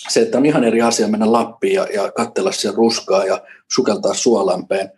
se, 0.09 0.21
että 0.21 0.37
on 0.37 0.45
ihan 0.45 0.63
eri 0.63 0.81
asia 0.81 1.07
mennä 1.07 1.31
Lappiin 1.31 1.73
ja, 1.73 1.87
ja 1.93 2.11
katsella 2.11 2.51
siellä 2.51 2.77
ruskaa 2.77 3.25
ja 3.25 3.41
sukeltaa 3.71 4.13
suolampeen, 4.13 4.91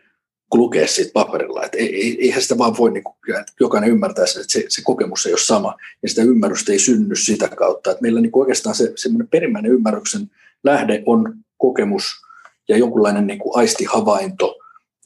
kuin 0.49 0.61
lukea 0.61 0.87
siitä 0.87 1.11
paperilla. 1.13 1.63
Et 1.63 1.75
ei, 1.75 2.17
eihän 2.21 2.41
sitä 2.41 2.57
vaan 2.57 2.77
voi, 2.77 2.91
niin 2.91 3.03
kuin, 3.03 3.15
jokainen 3.59 3.89
ymmärtää 3.89 4.25
sen, 4.25 4.41
että 4.41 4.53
se, 4.53 4.65
se 4.69 4.81
kokemus 4.83 5.25
ei 5.25 5.31
ole 5.31 5.39
sama, 5.39 5.75
ja 6.03 6.09
sitä 6.09 6.21
ymmärrystä 6.21 6.71
ei 6.71 6.79
synny 6.79 7.15
sitä 7.15 7.47
kautta. 7.47 7.91
Et 7.91 8.01
meillä 8.01 8.21
niin 8.21 8.31
kuin 8.31 8.41
oikeastaan 8.41 8.75
se 8.75 8.91
semmoinen 8.95 9.27
perimmäinen 9.27 9.71
ymmärryksen 9.71 10.31
lähde 10.63 11.03
on 11.05 11.33
kokemus 11.57 12.03
ja 12.69 12.77
jonkunlainen 12.77 13.27
niin 13.27 13.39
kuin 13.39 13.57
aistihavainto, 13.57 14.55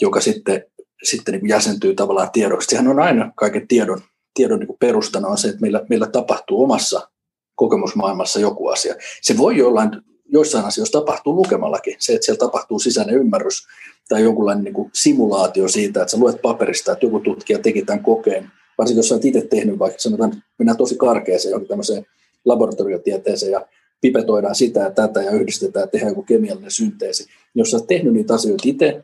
joka 0.02 0.22
sitten, 0.22 0.64
sitten 1.04 1.32
niin 1.32 1.40
kuin 1.40 1.50
jäsentyy 1.50 1.96
tavallaan 1.96 2.32
tiedoksi. 2.32 2.68
Sehän 2.70 2.88
on 2.88 3.00
aina 3.00 3.32
kaiken 3.36 3.68
tiedon, 3.68 4.02
tiedon 4.34 4.60
niin 4.60 4.78
perustana 4.80 5.28
on 5.28 5.38
se, 5.38 5.48
että 5.48 5.62
meillä, 5.62 5.86
meillä 5.90 6.08
tapahtuu 6.08 6.64
omassa 6.64 7.10
kokemusmaailmassa 7.56 8.40
joku 8.40 8.68
asia. 8.68 8.96
Se 9.22 9.38
voi 9.38 9.58
jollain, 9.58 9.90
joissain 10.26 10.66
asioissa 10.66 11.00
tapahtuu 11.00 11.36
lukemallakin. 11.36 11.96
Se, 12.00 12.14
että 12.14 12.26
siellä 12.26 12.40
tapahtuu 12.40 12.80
sisäinen 12.80 13.16
ymmärrys 13.16 13.68
tai 14.10 14.24
jonkunlainen 14.24 14.64
niin 14.64 14.90
simulaatio 14.94 15.68
siitä, 15.68 16.02
että 16.02 16.12
sä 16.12 16.18
luet 16.18 16.42
paperista, 16.42 16.92
että 16.92 17.06
joku 17.06 17.20
tutkija 17.20 17.60
teki 17.60 17.86
tämän 17.86 18.04
kokeen, 18.04 18.52
varsinkin 18.78 19.00
jos 19.00 19.10
sä 19.10 19.16
oot 19.16 19.26
itse 19.26 19.42
tehnyt, 19.42 19.80
vaikka 19.80 20.00
sanotaan, 20.00 20.44
mennään 20.60 20.78
tosi 20.78 20.96
karkeaseen 20.96 21.52
johonkin 21.52 21.70
tämmöiseen 21.70 22.06
laboratoriotieteeseen 22.46 23.52
ja 23.52 23.68
pipetoidaan 24.02 24.56
sitä 24.56 24.80
ja 24.80 24.92
tätä 24.92 25.22
ja 25.22 25.32
yhdistetään 25.32 25.84
ja 25.84 25.88
tehdään 25.88 26.12
joku 26.12 26.24
kemiallinen 26.24 26.72
synteesi. 26.72 27.26
Jos 27.56 27.72
sä 27.72 27.78
oot 27.78 27.88
tehnyt 27.88 28.14
niitä 28.14 28.34
asioita 28.34 28.64
itse, 28.66 29.04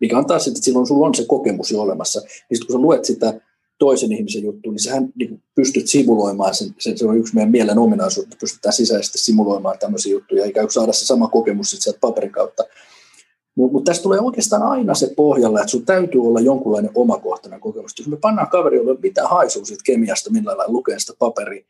mikä 0.00 0.18
antaa 0.18 0.38
sitten, 0.38 0.58
että 0.58 0.64
silloin 0.64 0.86
sulla 0.86 1.06
on 1.06 1.14
se 1.14 1.24
kokemus 1.26 1.70
jo 1.70 1.80
olemassa, 1.80 2.20
niin 2.20 2.56
sitten 2.56 2.66
kun 2.66 2.74
sä 2.74 2.82
luet 2.82 3.04
sitä 3.04 3.40
toisen 3.78 4.12
ihmisen 4.12 4.42
juttu, 4.42 4.70
niin 4.70 4.82
sähän 4.82 5.08
niin 5.14 5.42
pystyt 5.54 5.86
simuloimaan 5.86 6.54
sen, 6.54 6.74
se, 6.78 6.96
se 6.96 7.06
on 7.06 7.18
yksi 7.18 7.34
meidän 7.34 7.50
mielen 7.50 7.78
ominaisuus, 7.78 8.24
että 8.24 8.36
pystytään 8.40 8.72
sisäisesti 8.72 9.18
simuloimaan 9.18 9.78
tämmöisiä 9.78 10.12
juttuja, 10.12 10.44
eikä 10.44 10.66
saada 10.68 10.92
se 10.92 11.06
sama 11.06 11.28
kokemus 11.28 11.70
sieltä 11.70 12.00
paperin 12.00 12.32
kautta. 12.32 12.62
Mutta 13.56 13.72
mut 13.72 13.84
tässä 13.84 14.02
tulee 14.02 14.20
oikeastaan 14.20 14.62
aina 14.62 14.94
se 14.94 15.12
pohjalla, 15.16 15.60
että 15.60 15.70
sun 15.70 15.84
täytyy 15.84 16.20
olla 16.20 16.40
jonkunlainen 16.40 16.90
omakohtainen 16.94 17.60
kokemus. 17.60 17.98
Jos 17.98 18.08
me 18.08 18.16
pannaan 18.16 18.48
kaveri, 18.48 18.76
jolla 18.76 19.00
mitä 19.02 19.28
haisuu 19.28 19.64
siitä 19.64 19.82
kemiasta, 19.84 20.30
millä 20.30 20.48
lailla 20.48 20.72
lukee 20.72 20.98
sitä 20.98 21.12
paperia, 21.18 21.64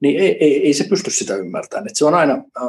niin 0.00 0.20
ei, 0.20 0.36
ei, 0.40 0.66
ei 0.66 0.74
se 0.74 0.84
pysty 0.84 1.10
sitä 1.10 1.36
ymmärtämään. 1.36 1.88
Et 1.88 1.96
se 1.96 2.04
on 2.04 2.14
aina, 2.14 2.32
äh, 2.34 2.68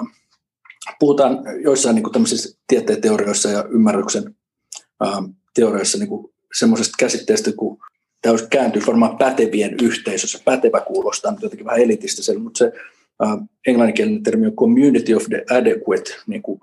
puhutaan 0.99 1.39
joissain 1.63 1.95
niin 1.95 2.11
tämmöisissä 2.11 2.59
tieteen 2.67 3.01
teorioissa 3.01 3.49
ja 3.49 3.65
ymmärryksen 3.69 4.35
äh, 5.05 5.17
teorioissa 5.53 5.97
niin 5.97 6.09
semmoisesta 6.59 6.95
käsitteestä, 6.99 7.51
kun 7.57 7.77
tämä 8.21 8.31
olisi 8.33 8.47
kääntyy 8.49 8.81
varmaan 8.87 9.17
pätevien 9.17 9.75
yhteisössä. 9.83 10.39
Pätevä 10.45 10.79
kuulostaa 10.79 11.31
nyt 11.31 11.41
jotenkin 11.41 11.65
vähän 11.65 11.81
elitistiselle, 11.81 12.39
mutta 12.39 12.57
se 12.57 12.71
äh, 13.23 13.37
englanninkielinen 13.67 14.23
termi 14.23 14.47
on 14.47 14.55
community 14.55 15.13
of 15.13 15.23
the 15.29 15.45
adequate, 15.49 16.15
niin 16.27 16.41
kuin 16.41 16.61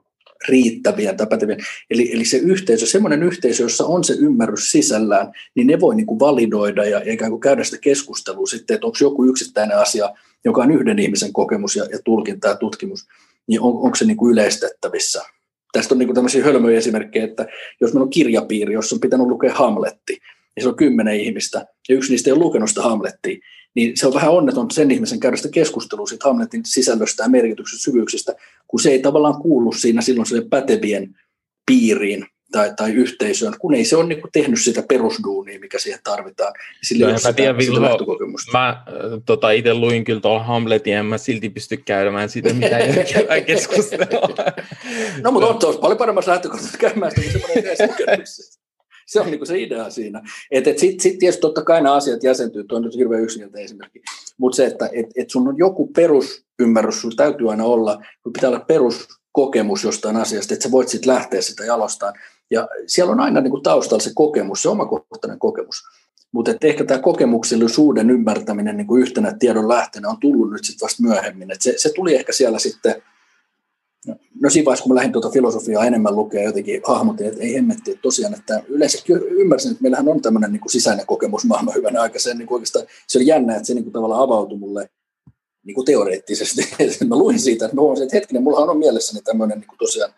riittävien 0.48 1.16
tai 1.16 1.26
pätevien. 1.26 1.58
Eli, 1.90 2.12
eli 2.12 2.24
se 2.24 2.36
yhteisö, 2.36 2.86
semmoinen 2.86 3.22
yhteisö, 3.22 3.62
jossa 3.62 3.86
on 3.86 4.04
se 4.04 4.14
ymmärrys 4.14 4.70
sisällään, 4.70 5.32
niin 5.54 5.66
ne 5.66 5.80
voi 5.80 5.96
niin 5.96 6.06
kuin 6.06 6.20
validoida 6.20 6.84
ja 6.84 7.02
ikään 7.04 7.30
kuin 7.30 7.40
käydä 7.40 7.64
sitä 7.64 7.78
keskustelua 7.78 8.46
sitten, 8.46 8.74
että 8.74 8.86
onko 8.86 8.98
joku 9.00 9.24
yksittäinen 9.24 9.78
asia, 9.78 10.14
joka 10.44 10.62
on 10.62 10.70
yhden 10.70 10.98
ihmisen 10.98 11.32
kokemus 11.32 11.76
ja, 11.76 11.84
ja 11.84 11.98
tulkinta 12.04 12.48
ja 12.48 12.56
tutkimus, 12.56 13.08
niin 13.46 13.60
on, 13.60 13.72
onko 13.72 13.94
se 13.94 14.04
niin 14.04 14.16
kuin 14.16 14.32
yleistettävissä. 14.32 15.22
Tästä 15.72 15.94
on 15.94 15.98
niin 15.98 16.06
kuin 16.06 16.14
tämmöisiä 16.14 16.44
hölmöjä 16.44 16.78
esimerkkejä, 16.78 17.24
että 17.24 17.46
jos 17.80 17.92
meillä 17.92 18.04
on 18.04 18.10
kirjapiiri, 18.10 18.74
jossa 18.74 18.96
on 18.96 19.00
pitänyt 19.00 19.26
lukea 19.26 19.54
Hamletti, 19.54 20.18
ja 20.56 20.62
se 20.62 20.68
on 20.68 20.76
kymmenen 20.76 21.20
ihmistä, 21.20 21.66
ja 21.88 21.94
yksi 21.94 22.10
niistä 22.10 22.30
ei 22.30 22.32
ole 22.32 22.40
lukenut 22.40 22.68
sitä 22.68 22.82
Hamlettia, 22.82 23.38
niin 23.74 23.96
se 23.96 24.06
on 24.06 24.14
vähän 24.14 24.32
onneton 24.32 24.70
sen 24.70 24.90
ihmisen 24.90 25.20
käydä 25.20 25.36
sitä 25.36 25.48
keskustelua 25.48 26.06
siitä 26.06 26.28
Hamletin 26.28 26.64
sisällöstä 26.64 27.22
ja 27.22 27.28
merkityksestä 27.28 27.82
syvyyksistä, 27.82 28.34
kun 28.66 28.80
se 28.80 28.90
ei 28.90 28.98
tavallaan 28.98 29.42
kuulu 29.42 29.72
siinä 29.72 30.02
silloin 30.02 30.26
sille 30.26 30.48
pätevien 30.50 31.14
piiriin 31.66 32.26
tai, 32.52 32.72
tai 32.76 32.92
yhteisöön, 32.92 33.54
kun 33.58 33.74
ei 33.74 33.84
se 33.84 33.96
ole 33.96 34.06
niin 34.06 34.22
tehnyt 34.32 34.60
sitä 34.60 34.82
perusduunia, 34.88 35.60
mikä 35.60 35.78
siihen 35.78 36.00
tarvitaan. 36.04 36.52
Sillä 36.82 37.06
no, 37.06 37.12
ei 37.12 37.18
ole 37.24 37.34
tiedä, 37.34 37.60
sitä 37.60 38.52
Mä 38.52 38.68
äh, 38.68 38.84
tota, 39.26 39.50
itse 39.50 39.74
luin 39.74 40.04
kyllä 40.04 40.20
tuolla 40.20 40.42
Hamletin, 40.42 40.94
en 40.94 41.06
mä 41.06 41.18
silti 41.18 41.50
pysty 41.50 41.76
käymään 41.76 42.28
sitä 42.28 42.52
mitä 42.52 42.78
järkevää 42.96 43.40
keskustelua. 43.40 44.34
no, 45.22 45.30
mutta 45.30 45.66
on 45.66 45.78
paljon 45.80 45.98
paremmassa 45.98 46.30
lähtökohdassa 46.30 46.78
käymään 46.78 47.12
sitä, 47.12 47.22
kuin 47.22 47.32
semmoinen 47.32 48.26
se 49.06 49.20
on 49.20 49.30
niin 49.30 49.46
se 49.46 49.58
idea 49.58 49.90
siinä. 49.90 50.22
Että 50.50 50.70
et 50.70 50.78
sitten 50.78 51.00
sit 51.00 51.18
tietysti 51.18 51.40
totta 51.40 51.62
kai 51.62 51.82
nämä 51.82 51.94
asiat 51.94 52.22
jäsentyy, 52.22 52.64
tuo 52.64 52.76
on 52.76 52.84
nyt 52.84 52.96
hirveän 52.96 53.22
yksinkertainen 53.22 53.64
esimerkki, 53.64 54.02
mutta 54.38 54.56
se, 54.56 54.66
että 54.66 54.90
et, 54.92 55.06
et 55.16 55.30
sun 55.30 55.48
on 55.48 55.58
joku 55.58 55.86
perusymmärrys, 55.86 57.00
sun 57.00 57.16
täytyy 57.16 57.50
aina 57.50 57.64
olla, 57.64 58.02
sun 58.22 58.32
pitää 58.32 58.50
olla 58.50 58.60
peruskokemus 58.60 59.84
jostain 59.84 60.16
asiasta, 60.16 60.54
että 60.54 60.64
sä 60.64 60.70
voit 60.70 60.88
sitten 60.88 61.14
lähteä 61.14 61.40
sitä 61.40 61.64
jalostaan. 61.64 62.14
Ja 62.50 62.68
siellä 62.86 63.12
on 63.12 63.20
aina 63.20 63.40
niin 63.40 63.50
kuin 63.50 63.62
taustalla 63.62 64.02
se 64.02 64.10
kokemus, 64.14 64.62
se 64.62 64.68
omakohtainen 64.68 65.38
kokemus. 65.38 65.82
Mutta 66.32 66.52
ehkä 66.60 66.84
tämä 66.84 67.00
kokemuksellisuuden 67.00 68.10
ymmärtäminen 68.10 68.76
niin 68.76 68.86
kuin 68.86 69.02
yhtenä 69.02 69.36
tiedon 69.38 69.68
lähteenä 69.68 70.08
on 70.08 70.20
tullut 70.20 70.50
nyt 70.50 70.64
sitten 70.64 70.86
vasta 70.86 71.02
myöhemmin. 71.02 71.50
Et 71.50 71.62
se, 71.62 71.74
se 71.76 71.92
tuli 71.94 72.14
ehkä 72.14 72.32
siellä 72.32 72.58
sitten 72.58 73.02
No, 74.40 74.46
no 74.46 74.50
siinä 74.50 74.64
vaiheessa, 74.64 74.82
kun 74.82 74.92
mä 74.92 74.96
lähdin 74.96 75.12
tuota 75.12 75.30
filosofiaa 75.30 75.84
enemmän 75.84 76.16
lukea, 76.16 76.42
jotenkin 76.42 76.80
hahmotin, 76.84 77.26
että 77.26 77.42
ei 77.42 77.54
hemmetti, 77.54 77.90
että 77.90 78.02
tosiaan, 78.02 78.34
että 78.34 78.62
yleensä 78.68 78.98
ymmärsin, 79.30 79.70
että 79.70 79.82
meillähän 79.82 80.08
on 80.08 80.22
tämmöinen 80.22 80.52
niin 80.52 80.60
kuin 80.60 80.72
sisäinen 80.72 81.06
kokemus 81.06 81.44
maailman 81.44 81.74
hyvänä 81.74 82.00
aika. 82.00 82.18
Se, 82.18 82.34
niin 82.34 82.46
kuin 82.46 82.56
oikeastaan, 82.56 82.86
se 83.06 83.18
oli 83.18 83.26
jännä, 83.26 83.54
että 83.54 83.66
se 83.66 83.74
niin 83.74 83.84
kuin 83.84 83.92
tavallaan 83.92 84.22
avautui 84.22 84.58
mulle 84.58 84.88
niin 85.66 85.74
kuin 85.74 85.84
teoreettisesti. 85.84 86.62
mä 87.08 87.16
luin 87.16 87.38
siitä, 87.38 87.64
että 87.64 87.74
mä 87.74 87.80
huomasin, 87.80 88.04
että 88.04 88.16
hetkinen, 88.16 88.42
mulla 88.42 88.58
on 88.58 88.78
mielessäni 88.78 89.22
tämmöinen 89.22 89.58
niin 89.58 89.68
kuin 89.68 89.78
tosiaan 89.78 90.12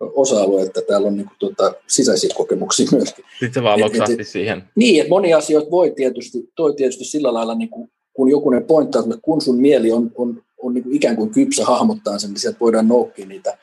osa-alue, 0.00 0.62
että 0.62 0.82
täällä 0.82 1.08
on 1.08 1.16
niin 1.16 1.26
kuin, 1.26 1.36
tuota, 1.38 1.72
sisäisiä 1.86 2.30
kokemuksia 2.36 2.86
myöskin. 2.96 3.24
Sitten 3.30 3.54
se 3.54 3.62
vaan 3.62 3.80
loksahti 3.80 4.12
et, 4.12 4.20
et, 4.20 4.28
siihen. 4.28 4.62
Niin, 4.74 5.00
että 5.00 5.10
monia 5.10 5.38
asioita 5.38 5.70
voi 5.70 5.90
tietysti, 5.90 6.50
toi 6.56 6.74
tietysti 6.74 7.04
sillä 7.04 7.34
lailla, 7.34 7.54
niin 7.54 7.70
kuin, 7.70 7.88
kun 8.12 8.30
joku 8.30 8.50
ne 8.50 8.60
pointtaa, 8.60 9.02
että 9.02 9.18
kun 9.22 9.40
sun 9.40 9.60
mieli 9.60 9.92
on, 9.92 10.10
on 10.14 10.42
on 10.62 10.74
niin 10.74 10.84
kuin 10.84 10.96
ikään 10.96 11.16
kuin 11.16 11.30
kypsä 11.30 11.64
hahmottaa 11.64 12.18
sen, 12.18 12.30
niin 12.30 12.40
sieltä 12.40 12.60
voidaan 12.60 12.88
noukkia 12.88 13.26
niitä. 13.26 13.58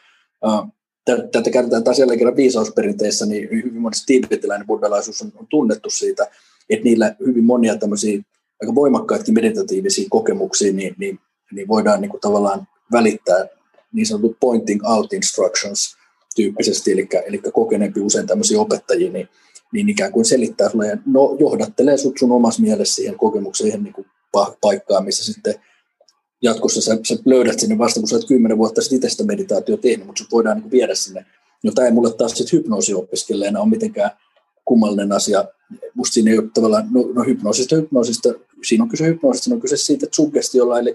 Tätä 1.32 1.50
käytetään 1.50 1.84
taas 1.84 2.00
jälleen 2.00 2.20
kerran 2.20 2.36
viisausperinteissä, 2.36 3.26
niin 3.26 3.50
hyvin 3.52 3.82
monesti 3.82 4.04
tiibetiläinen 4.06 4.68
buddhalaisuus 4.68 5.22
on, 5.22 5.32
on 5.36 5.48
tunnettu 5.50 5.90
siitä, 5.90 6.28
että 6.70 6.84
niillä 6.84 7.16
hyvin 7.26 7.44
monia 7.44 7.78
tämmöisiä 7.78 8.22
aika 8.62 8.76
voimakkaatkin 8.76 9.34
meditatiivisia 9.34 10.08
kokemuksia, 10.10 10.74
niin, 10.74 10.96
niin, 10.98 11.20
niin 11.52 11.68
voidaan 11.68 12.02
niin 12.02 12.10
kuin 12.10 12.22
tavallaan 12.22 12.68
välittää 12.92 13.48
niin 13.94 14.06
sanotut 14.06 14.38
pointing 14.40 14.82
out 14.90 15.14
instructions 15.14 15.98
tyyppisesti, 16.36 16.92
eli, 16.92 17.08
eli 17.26 17.38
kokeneempi 17.54 18.02
usein 18.02 18.28
tämmöisiä 18.28 18.62
opettajia, 18.62 19.12
niin, 19.12 19.30
niin 19.74 19.90
ikään 19.90 20.12
kuin 20.12 20.26
selittää 20.26 20.70
sulle 20.70 20.88
ja 20.88 20.98
no, 21.06 21.38
johdattelee 21.40 21.98
sut 21.98 22.18
sun 22.18 22.32
omassa 22.32 22.62
mielessä 22.62 22.96
siihen 22.96 23.18
kokemukseen, 23.18 23.84
niin 23.84 23.94
kuin 23.94 24.08
paikkaan, 24.62 25.06
missä 25.06 25.34
sitten 25.34 25.56
jatkossa 26.42 26.82
sä, 26.82 26.98
sä 27.08 27.16
löydät 27.26 27.60
sinne 27.60 27.78
vasta, 27.78 28.00
kun 28.00 28.10
sä 28.10 28.16
oot 28.16 28.28
kymmenen 28.28 28.58
vuotta 28.58 28.82
sitten 28.82 28.96
itse 28.96 29.10
sitä 29.10 29.24
meditaatio 29.24 29.78
tehnyt, 29.78 30.06
mutta 30.06 30.24
sut 30.24 30.32
voidaan 30.32 30.58
niin 30.58 30.72
viedä 30.72 30.96
sinne. 30.96 31.26
No 31.64 31.72
tämä 31.72 31.86
ei 31.86 31.92
mulle 31.92 32.14
taas 32.14 32.32
sitten 32.32 32.58
hypnoosiopiskelijana 32.58 33.60
ole 33.60 33.70
mitenkään 33.70 34.12
kummallinen 34.66 35.12
asia. 35.12 35.46
Musta 35.94 36.14
siinä 36.14 36.32
ei 36.32 36.38
ole 36.38 36.50
tavallaan, 36.54 36.88
no, 36.92 37.02
no 37.14 37.24
hypnoosista, 37.24 37.76
hypnoosista, 37.76 38.34
siinä 38.68 38.84
on 38.84 38.90
kyse 38.90 39.06
hypnoosista, 39.06 39.44
siinä 39.44 39.56
on 39.56 39.62
kyse 39.62 39.78
siitä, 39.78 40.06
että 40.06 40.16
suggestiolla, 40.16 40.80
eli 40.80 40.94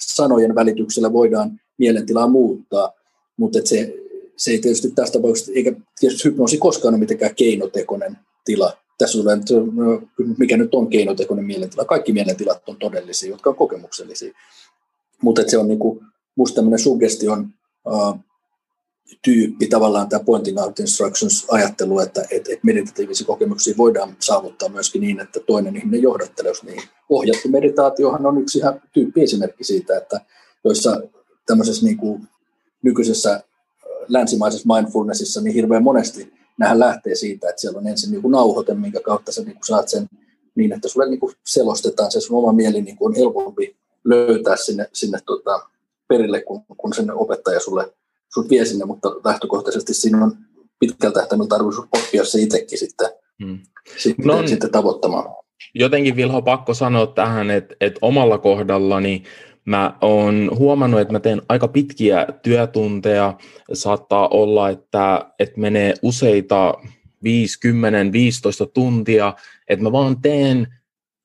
sanojen 0.00 0.54
välityksellä 0.54 1.12
voidaan 1.12 1.60
mielentilaa 1.78 2.28
muuttaa, 2.28 2.92
mutta 3.36 3.58
se, 3.64 3.94
se 4.36 4.50
ei 4.50 4.58
tietysti 4.58 4.90
tässä 4.90 5.12
tapauksessa, 5.12 5.52
eikä 5.54 5.72
tietysti 6.00 6.28
hypnoosi 6.28 6.58
koskaan 6.58 6.94
ole 6.94 7.00
mitenkään 7.00 7.34
keinotekoinen 7.34 8.18
tila. 8.44 8.83
Tässä 8.98 9.18
no, 9.72 10.02
mikä 10.38 10.56
nyt 10.56 10.74
on 10.74 10.90
keinotekoinen 10.90 11.44
mielentila. 11.44 11.84
Kaikki 11.84 12.12
mielentilat 12.12 12.68
on 12.68 12.76
todellisia, 12.76 13.30
jotka 13.30 13.50
on 13.50 13.56
kokemuksellisia. 13.56 14.32
Mutta 15.22 15.42
se 15.46 15.58
on 15.58 15.68
niinku, 15.68 16.02
musta 16.36 16.54
tämmöinen 16.54 16.78
suggestion 16.78 17.48
uh, 17.84 18.18
tyyppi, 19.22 19.66
tavallaan 19.66 20.08
tämä 20.08 20.24
pointing 20.24 20.60
out 20.60 20.80
instructions 20.80 21.46
ajattelu, 21.50 22.00
että 22.00 22.22
et, 22.30 22.48
et 22.48 22.64
meditatiivisia 22.64 23.26
kokemuksia 23.26 23.74
voidaan 23.76 24.16
saavuttaa 24.20 24.68
myöskin 24.68 25.00
niin, 25.00 25.20
että 25.20 25.40
toinen 25.40 25.76
ihminen 25.76 26.02
johdattelee 26.02 26.52
niin. 26.62 26.82
Ohjattu 27.08 27.48
meditaatiohan 27.48 28.26
on 28.26 28.42
yksi 28.42 28.58
ihan 28.58 28.82
tyyppi 28.92 29.22
esimerkki 29.22 29.64
siitä, 29.64 29.96
että 29.96 30.20
joissa 30.64 31.00
tämmöisessä 31.46 31.86
niin 31.86 31.96
kuin 31.96 32.28
nykyisessä 32.82 33.42
länsimaisessa 34.08 34.74
mindfulnessissa 34.74 35.40
niin 35.40 35.54
hirveän 35.54 35.82
monesti 35.82 36.32
nähän 36.58 36.78
lähtee 36.78 37.14
siitä, 37.14 37.48
että 37.48 37.60
siellä 37.60 37.78
on 37.78 37.86
ensin 37.86 38.10
niin 38.10 38.22
kuin 38.22 38.32
nauhoite, 38.32 38.74
minkä 38.74 39.00
kautta 39.00 39.32
sä 39.32 39.42
niin 39.42 39.54
kuin 39.54 39.66
saat 39.66 39.88
sen 39.88 40.08
niin, 40.54 40.72
että 40.72 40.88
sulle 40.88 41.08
niin 41.08 41.20
kuin 41.20 41.34
selostetaan 41.46 42.12
se 42.12 42.20
sun 42.20 42.38
oma 42.38 42.52
mieli 42.52 42.82
niin 42.82 42.96
kuin 42.96 43.08
on 43.08 43.16
helpompi 43.16 43.76
löytää 44.04 44.56
sinne, 44.56 44.88
sinne 44.92 45.18
tota, 45.26 45.60
perille, 46.08 46.42
kun, 46.42 46.62
kun 46.76 46.92
sen 46.94 47.10
opettaja 47.14 47.60
sulle 47.60 47.94
sut 48.34 48.50
vie 48.50 48.64
sinne, 48.64 48.84
mutta 48.84 49.08
lähtökohtaisesti 49.24 49.94
siinä 49.94 50.24
on 50.24 50.36
pitkällä 50.78 51.14
tähtäimellä 51.14 51.48
tarkoitus 51.48 51.84
oppia 51.92 52.24
se 52.24 52.40
itsekin 52.40 52.78
sitten, 52.78 53.08
hmm. 53.44 53.58
sitten, 53.98 54.26
no, 54.26 54.48
sitten 54.48 54.70
tavoittamaan. 54.70 55.44
Jotenkin 55.74 56.16
Vilho 56.16 56.42
pakko 56.42 56.74
sanoa 56.74 57.06
tähän, 57.06 57.50
että, 57.50 57.74
että 57.80 57.98
omalla 58.02 58.38
kohdallani 58.38 59.22
mä 59.64 59.96
oon 60.00 60.50
huomannut, 60.58 61.00
että 61.00 61.12
mä 61.12 61.20
teen 61.20 61.42
aika 61.48 61.68
pitkiä 61.68 62.26
työtunteja. 62.42 63.34
Saattaa 63.72 64.28
olla, 64.28 64.68
että, 64.68 65.30
että 65.38 65.60
menee 65.60 65.94
useita 66.02 66.74
5, 67.22 67.60
10, 67.60 68.12
15 68.12 68.66
tuntia, 68.66 69.34
että 69.68 69.82
mä 69.82 69.92
vaan 69.92 70.20
teen 70.20 70.68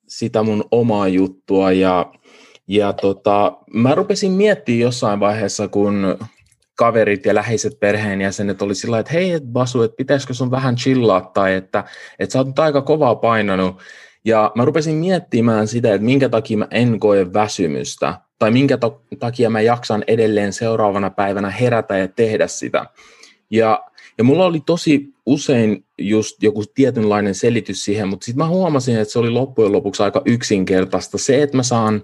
sitä 0.07 0.43
mun 0.43 0.63
omaa 0.71 1.07
juttua 1.07 1.71
ja 1.71 2.11
ja 2.67 2.93
tota, 2.93 3.57
mä 3.73 3.95
rupesin 3.95 4.31
miettimään 4.31 4.81
jossain 4.81 5.19
vaiheessa, 5.19 5.67
kun 5.67 6.17
kaverit 6.75 7.25
ja 7.25 7.35
läheiset 7.35 7.79
perheenjäsenet 7.79 8.61
oli 8.61 8.75
sillä 8.75 8.99
että 8.99 9.13
hei 9.13 9.39
Basu, 9.51 9.81
että 9.81 9.95
pitäisikö 9.95 10.33
sun 10.33 10.51
vähän 10.51 10.75
chillaa 10.75 11.31
tai 11.33 11.53
että, 11.53 11.83
että 12.19 12.33
sä 12.33 12.39
oot 12.39 12.47
nyt 12.47 12.59
aika 12.59 12.81
kovaa 12.81 13.15
painanut. 13.15 13.77
Ja 14.25 14.51
mä 14.55 14.65
rupesin 14.65 14.95
miettimään 14.95 15.67
sitä, 15.67 15.93
että 15.93 16.05
minkä 16.05 16.29
takia 16.29 16.57
mä 16.57 16.67
en 16.71 16.99
koe 16.99 17.33
väsymystä 17.33 18.21
tai 18.39 18.51
minkä 18.51 18.77
takia 19.19 19.49
mä 19.49 19.61
jaksan 19.61 20.03
edelleen 20.07 20.53
seuraavana 20.53 21.09
päivänä 21.09 21.49
herätä 21.49 21.97
ja 21.97 22.07
tehdä 22.07 22.47
sitä. 22.47 22.85
Ja, 23.51 23.83
ja 24.17 24.23
mulla 24.23 24.45
oli 24.45 24.61
tosi 24.65 25.13
usein 25.25 25.85
just 25.97 26.43
joku 26.43 26.63
tietynlainen 26.73 27.35
selitys 27.35 27.85
siihen, 27.85 28.07
mutta 28.07 28.25
sitten 28.25 28.45
mä 28.45 28.49
huomasin, 28.49 28.97
että 28.97 29.11
se 29.11 29.19
oli 29.19 29.29
loppujen 29.29 29.71
lopuksi 29.71 30.03
aika 30.03 30.21
yksinkertaista. 30.25 31.17
Se, 31.17 31.43
että 31.43 31.57
mä 31.57 31.63
saan 31.63 32.03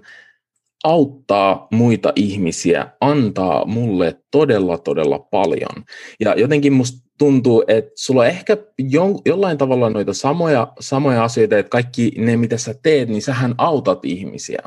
auttaa 0.84 1.68
muita 1.70 2.12
ihmisiä 2.16 2.86
antaa 3.00 3.64
mulle 3.64 4.16
todella, 4.30 4.78
todella 4.78 5.18
paljon. 5.18 5.84
Ja 6.20 6.34
jotenkin 6.34 6.72
musta 6.72 7.08
tuntuu, 7.18 7.64
että 7.68 7.90
sulla 7.94 8.20
on 8.20 8.26
ehkä 8.26 8.56
jo, 8.78 9.20
jollain 9.26 9.58
tavalla 9.58 9.90
noita 9.90 10.14
samoja, 10.14 10.72
samoja 10.80 11.24
asioita, 11.24 11.58
että 11.58 11.70
kaikki 11.70 12.12
ne, 12.18 12.36
mitä 12.36 12.58
sä 12.58 12.74
teet, 12.82 13.08
niin 13.08 13.22
sähän 13.22 13.54
autat 13.58 14.04
ihmisiä. 14.04 14.62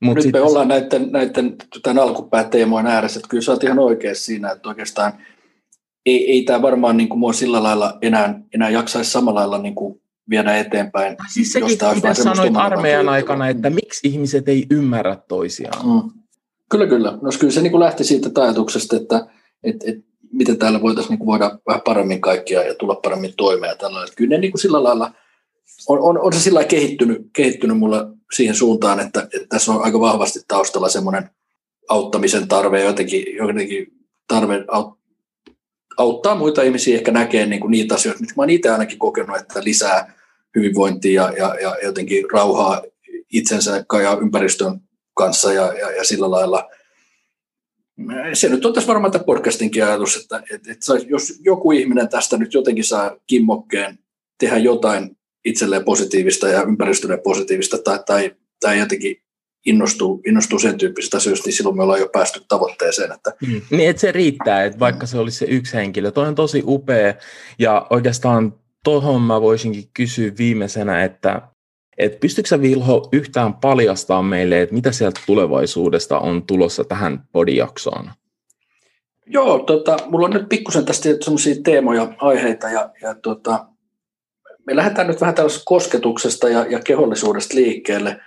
Mut 0.00 0.16
Nyt 0.16 0.32
me 0.32 0.40
ollaan 0.40 0.68
näiden, 0.68 1.12
näiden 1.12 1.56
tämän 1.82 2.02
alkupään 2.02 2.50
teemojen 2.50 2.86
ääressä, 2.86 3.18
että 3.18 3.28
kyllä 3.28 3.42
sä 3.42 3.52
oot 3.52 3.64
ihan 3.64 3.78
oikein 3.78 4.16
siinä, 4.16 4.50
että 4.50 4.68
oikeastaan 4.68 5.12
ei, 6.06 6.30
ei 6.32 6.42
tämä 6.42 6.62
varmaan 6.62 6.96
niin 6.96 7.08
kuin 7.08 7.18
mua 7.18 7.32
sillä 7.32 7.62
lailla 7.62 7.98
enää, 8.02 8.40
enää 8.54 8.70
jaksaisi 8.70 9.10
samalla 9.10 9.40
lailla 9.40 9.58
niin 9.58 9.74
kuin 9.74 10.00
viedä 10.30 10.56
eteenpäin. 10.56 11.16
Siis 11.34 11.52
sekin, 11.52 11.78
mitä 11.94 12.14
sanoit 12.14 12.56
armeijan 12.56 13.08
aikana, 13.08 13.48
että 13.48 13.70
miksi 13.70 14.08
ihmiset 14.08 14.48
ei 14.48 14.66
ymmärrä 14.70 15.16
toisiaan. 15.28 15.86
Mm. 15.86 16.10
Kyllä, 16.70 16.86
kyllä. 16.86 17.10
No 17.10 17.30
kyllä 17.40 17.52
se 17.52 17.62
niin 17.62 17.70
kuin 17.70 17.80
lähti 17.80 18.04
siitä 18.04 18.42
ajatuksesta, 18.42 18.96
että 18.96 19.26
et, 19.64 19.76
et, 19.86 19.96
miten 20.32 20.58
täällä 20.58 20.82
voitaisiin 20.82 21.18
niin 21.18 21.26
voida 21.26 21.58
vähän 21.66 21.80
paremmin 21.84 22.20
kaikkia 22.20 22.62
ja 22.62 22.74
tulla 22.74 22.94
paremmin 22.94 23.34
toimeen. 23.36 23.78
Tällainen. 23.78 24.14
Kyllä 24.16 24.30
ne 24.30 24.38
niin 24.38 24.52
kuin 24.52 24.60
sillä 24.60 24.82
lailla, 24.82 25.12
on, 25.88 25.98
on, 25.98 26.18
on 26.18 26.32
se 26.32 26.40
sillä 26.40 26.64
kehittynyt, 26.64 27.22
kehittynyt 27.32 27.78
mulla 27.78 28.10
siihen 28.34 28.54
suuntaan, 28.54 29.00
että, 29.00 29.22
että 29.22 29.46
tässä 29.48 29.72
on 29.72 29.82
aika 29.82 30.00
vahvasti 30.00 30.40
taustalla 30.48 30.88
semmoinen 30.88 31.30
auttamisen 31.88 32.48
tarve, 32.48 32.84
jotenkin, 32.84 33.36
jotenkin 33.36 33.86
tarve 34.28 34.64
auttaa 35.96 36.34
muita 36.34 36.62
ihmisiä 36.62 36.96
ehkä 36.96 37.10
näkee 37.10 37.46
niin 37.46 37.60
kuin 37.60 37.70
niitä 37.70 37.94
asioita, 37.94 38.20
mitä 38.20 38.32
mä 38.36 38.42
oon 38.42 38.50
itse 38.50 38.70
ainakin 38.70 38.98
kokenut, 38.98 39.36
että 39.36 39.64
lisää 39.64 40.14
hyvinvointia 40.56 41.22
ja, 41.22 41.32
ja, 41.38 41.56
ja 41.60 41.76
jotenkin 41.82 42.30
rauhaa 42.32 42.82
itsensä 43.32 43.84
ja 44.02 44.18
ympäristön 44.22 44.80
kanssa 45.14 45.52
ja, 45.52 45.72
ja, 45.78 45.90
ja 45.90 46.04
sillä 46.04 46.30
lailla. 46.30 46.70
Se 48.32 48.48
nyt 48.48 48.64
on 48.64 48.72
tässä 48.72 48.88
varmaan 48.88 49.12
tämä 49.12 49.24
podcastinkin 49.24 49.84
ajatus, 49.84 50.16
että, 50.16 50.42
että, 50.54 50.72
että 50.72 50.84
jos 51.08 51.40
joku 51.40 51.72
ihminen 51.72 52.08
tästä 52.08 52.36
nyt 52.36 52.54
jotenkin 52.54 52.84
saa 52.84 53.16
kimmokkeen 53.26 53.98
tehdä 54.38 54.58
jotain 54.58 55.16
itselleen 55.44 55.84
positiivista 55.84 56.48
ja 56.48 56.62
ympäristölle 56.62 57.18
positiivista 57.18 57.78
tai, 57.78 57.98
tai, 58.06 58.36
tai 58.60 58.78
jotenkin 58.78 59.16
innostuu, 59.66 60.20
innostuu 60.26 60.58
sen 60.58 60.78
tyyppisistä 60.78 61.16
asioista, 61.16 61.46
niin 61.46 61.56
silloin 61.56 61.76
me 61.76 61.82
ollaan 61.82 62.00
jo 62.00 62.08
päästy 62.08 62.40
tavoitteeseen. 62.48 63.12
Että... 63.12 63.32
Mm. 63.46 63.60
Niin, 63.70 63.90
että 63.90 64.00
se 64.00 64.12
riittää, 64.12 64.64
että 64.64 64.78
vaikka 64.78 65.06
se 65.06 65.18
olisi 65.18 65.38
se 65.38 65.46
yksi 65.46 65.74
henkilö. 65.74 66.10
Toi 66.10 66.28
on 66.28 66.34
tosi 66.34 66.62
upea 66.66 67.14
ja 67.58 67.86
oikeastaan 67.90 68.54
tuohon 68.84 69.22
mä 69.22 69.40
voisinkin 69.40 69.84
kysyä 69.94 70.32
viimeisenä, 70.38 71.04
että 71.04 71.42
et 71.98 72.20
pystytkö 72.20 72.60
Vilho 72.60 73.08
yhtään 73.12 73.54
paljastaa 73.54 74.22
meille, 74.22 74.62
että 74.62 74.74
mitä 74.74 74.92
sieltä 74.92 75.20
tulevaisuudesta 75.26 76.18
on 76.18 76.42
tulossa 76.46 76.84
tähän 76.84 77.22
podijaksoon? 77.32 78.10
Joo, 79.26 79.58
tota, 79.58 79.96
mulla 80.06 80.26
on 80.26 80.32
nyt 80.32 80.48
pikkusen 80.48 80.84
tästä 80.84 81.08
sellaisia 81.20 81.54
teemoja, 81.64 82.12
aiheita 82.18 82.68
ja, 82.68 82.90
ja 83.02 83.14
tota, 83.14 83.66
me 84.66 84.76
lähdetään 84.76 85.06
nyt 85.06 85.20
vähän 85.20 85.34
tällaisesta 85.34 85.64
kosketuksesta 85.64 86.48
ja, 86.48 86.66
ja 86.66 86.80
kehollisuudesta 86.80 87.54
liikkeelle. 87.54 88.20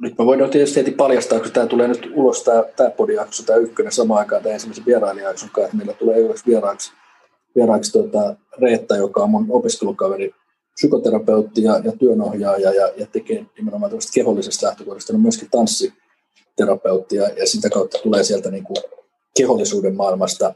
Nyt 0.00 0.18
mä 0.18 0.26
voin 0.26 0.50
tietysti 0.50 0.80
heti 0.80 0.90
paljastaa, 0.90 1.40
kun 1.40 1.50
tämä 1.50 1.66
tulee 1.66 1.88
nyt 1.88 2.10
ulos, 2.14 2.42
tämä, 2.42 2.64
tämä 2.76 2.90
podijakso, 2.90 3.42
tämä 3.42 3.58
ykkönen 3.58 3.92
samaan 3.92 4.18
aikaan 4.18 4.42
tämän 4.42 4.54
ensimmäisen 4.54 4.86
vierailijakson 4.86 5.50
kanssa, 5.50 5.64
että 5.64 5.76
meillä 5.76 5.92
tulee 5.92 6.16
vieraaksi 6.46 6.92
vieraaksi 7.56 7.92
tuota 7.92 8.36
Reetta, 8.62 8.96
joka 8.96 9.22
on 9.22 9.30
mun 9.30 9.46
opiskelukaveri, 9.50 10.34
psykoterapeutti 10.74 11.62
ja, 11.62 11.80
ja 11.84 11.92
työnohjaaja 11.92 12.74
ja, 12.74 12.92
ja 12.96 13.06
tekee 13.12 13.46
nimenomaan 13.58 13.90
tällaista 13.90 14.12
kehollisesta 14.14 14.66
lähtökohdasta, 14.66 15.12
on 15.12 15.20
myöskin 15.20 15.48
tanssiterapeutti 15.50 17.16
ja, 17.16 17.28
ja 17.28 17.46
sitä 17.46 17.70
kautta 17.70 17.98
tulee 18.02 18.24
sieltä 18.24 18.50
niin 18.50 18.64
kuin 18.64 18.76
kehollisuuden 19.36 19.96
maailmasta 19.96 20.54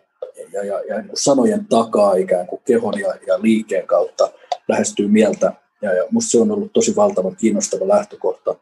ja, 0.52 0.64
ja, 0.64 0.80
ja 0.80 1.02
niin 1.02 1.10
sanojen 1.14 1.66
takaa 1.66 2.14
ikään 2.14 2.46
kuin 2.46 2.62
kehon 2.64 2.98
ja, 2.98 3.14
ja 3.26 3.42
liikkeen 3.42 3.86
kautta 3.86 4.28
lähestyy 4.70 5.08
mieltä. 5.08 5.52
Ja, 5.82 5.94
ja 5.94 6.04
musta 6.10 6.30
se 6.30 6.40
on 6.40 6.50
ollut 6.50 6.72
tosi 6.72 6.96
valtavan 6.96 7.36
kiinnostava 7.36 7.88
lähtökohta. 7.88 8.56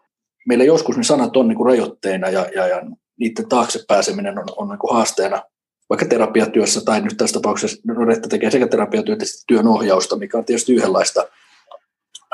Meillä 0.46 0.64
joskus 0.64 0.96
ne 0.96 1.02
sanat 1.02 1.36
on 1.36 1.48
niin 1.48 1.56
kuin 1.56 1.66
rajoitteina 1.66 2.28
ja, 2.28 2.46
ja, 2.54 2.66
ja 2.66 2.82
niiden 3.20 3.48
taakse 3.48 3.84
pääseminen 3.88 4.38
on, 4.38 4.46
on 4.56 4.68
niin 4.68 4.78
kuin 4.78 4.94
haasteena 4.94 5.42
vaikka 5.90 6.06
terapiatyössä, 6.06 6.80
tai 6.84 7.00
nyt 7.00 7.16
tässä 7.16 7.34
tapauksessa 7.34 7.80
Noretta 7.86 8.28
tekee 8.28 8.50
sekä 8.50 8.66
terapiatyötä 8.66 9.24
että 9.24 9.44
työn 9.46 9.66
ohjausta, 9.66 10.16
mikä 10.16 10.38
on 10.38 10.44
tietysti 10.44 10.72
yhdenlaista 10.72 11.28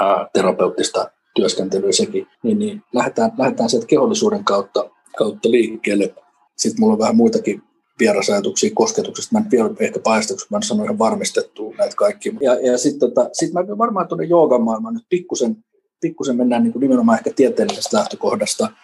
ää, 0.01 0.29
terapeuttista 0.33 1.11
työskentelyä 1.35 1.93
sekin, 1.93 2.27
niin, 2.43 2.59
niin 2.59 2.83
lähdetään, 2.93 3.33
lähdetään 3.39 3.71
sieltä 3.71 3.87
kehollisuuden 3.87 4.45
kautta, 4.45 4.91
kautta 5.19 5.51
liikkeelle. 5.51 6.15
Sitten 6.57 6.81
mulla 6.81 6.93
on 6.93 6.99
vähän 6.99 7.17
muitakin 7.17 7.63
vierasajatuksia 8.00 8.70
kosketuksesta. 8.74 9.33
Mä 9.33 9.38
en 9.38 9.50
vielä 9.50 9.70
ehkä 9.80 10.00
koska 10.00 10.46
mä 10.50 10.57
en 10.57 10.62
sano 10.62 10.85
ihan 10.85 10.98
varmistettua 10.98 11.74
näitä 11.78 11.96
kaikki. 11.96 12.35
Ja, 12.40 12.54
ja 12.54 12.78
sitten 12.78 13.00
tota, 13.00 13.28
sit 13.33 13.52
mä 13.52 13.61
varmaan 13.78 14.09
tuonne 14.09 14.24
joogan 14.24 14.62
maailmaan 14.62 14.94
nyt 14.94 15.07
pikkusen, 15.09 15.57
pikkusen 16.00 16.37
mennään 16.37 16.62
niin 16.62 16.72
kuin 16.72 16.80
nimenomaan 16.80 17.18
ehkä 17.18 17.30
tieteellisestä 17.37 17.96
lähtökohdasta– 17.96 18.68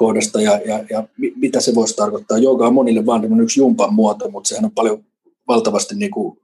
kohdasta 0.00 0.40
ja, 0.40 0.60
ja, 0.64 0.84
ja 0.90 1.04
mitä 1.36 1.60
se 1.60 1.74
voisi 1.74 1.96
tarkoittaa. 1.96 2.38
Jooga 2.38 2.66
on 2.66 2.74
monille 2.74 3.06
vain 3.06 3.40
yksi 3.40 3.60
jumpan 3.60 3.94
muoto, 3.94 4.30
mutta 4.30 4.48
sehän 4.48 4.64
on 4.64 4.70
paljon 4.70 5.04
valtavasti 5.48 5.94
niin 5.94 6.10
kuin 6.10 6.38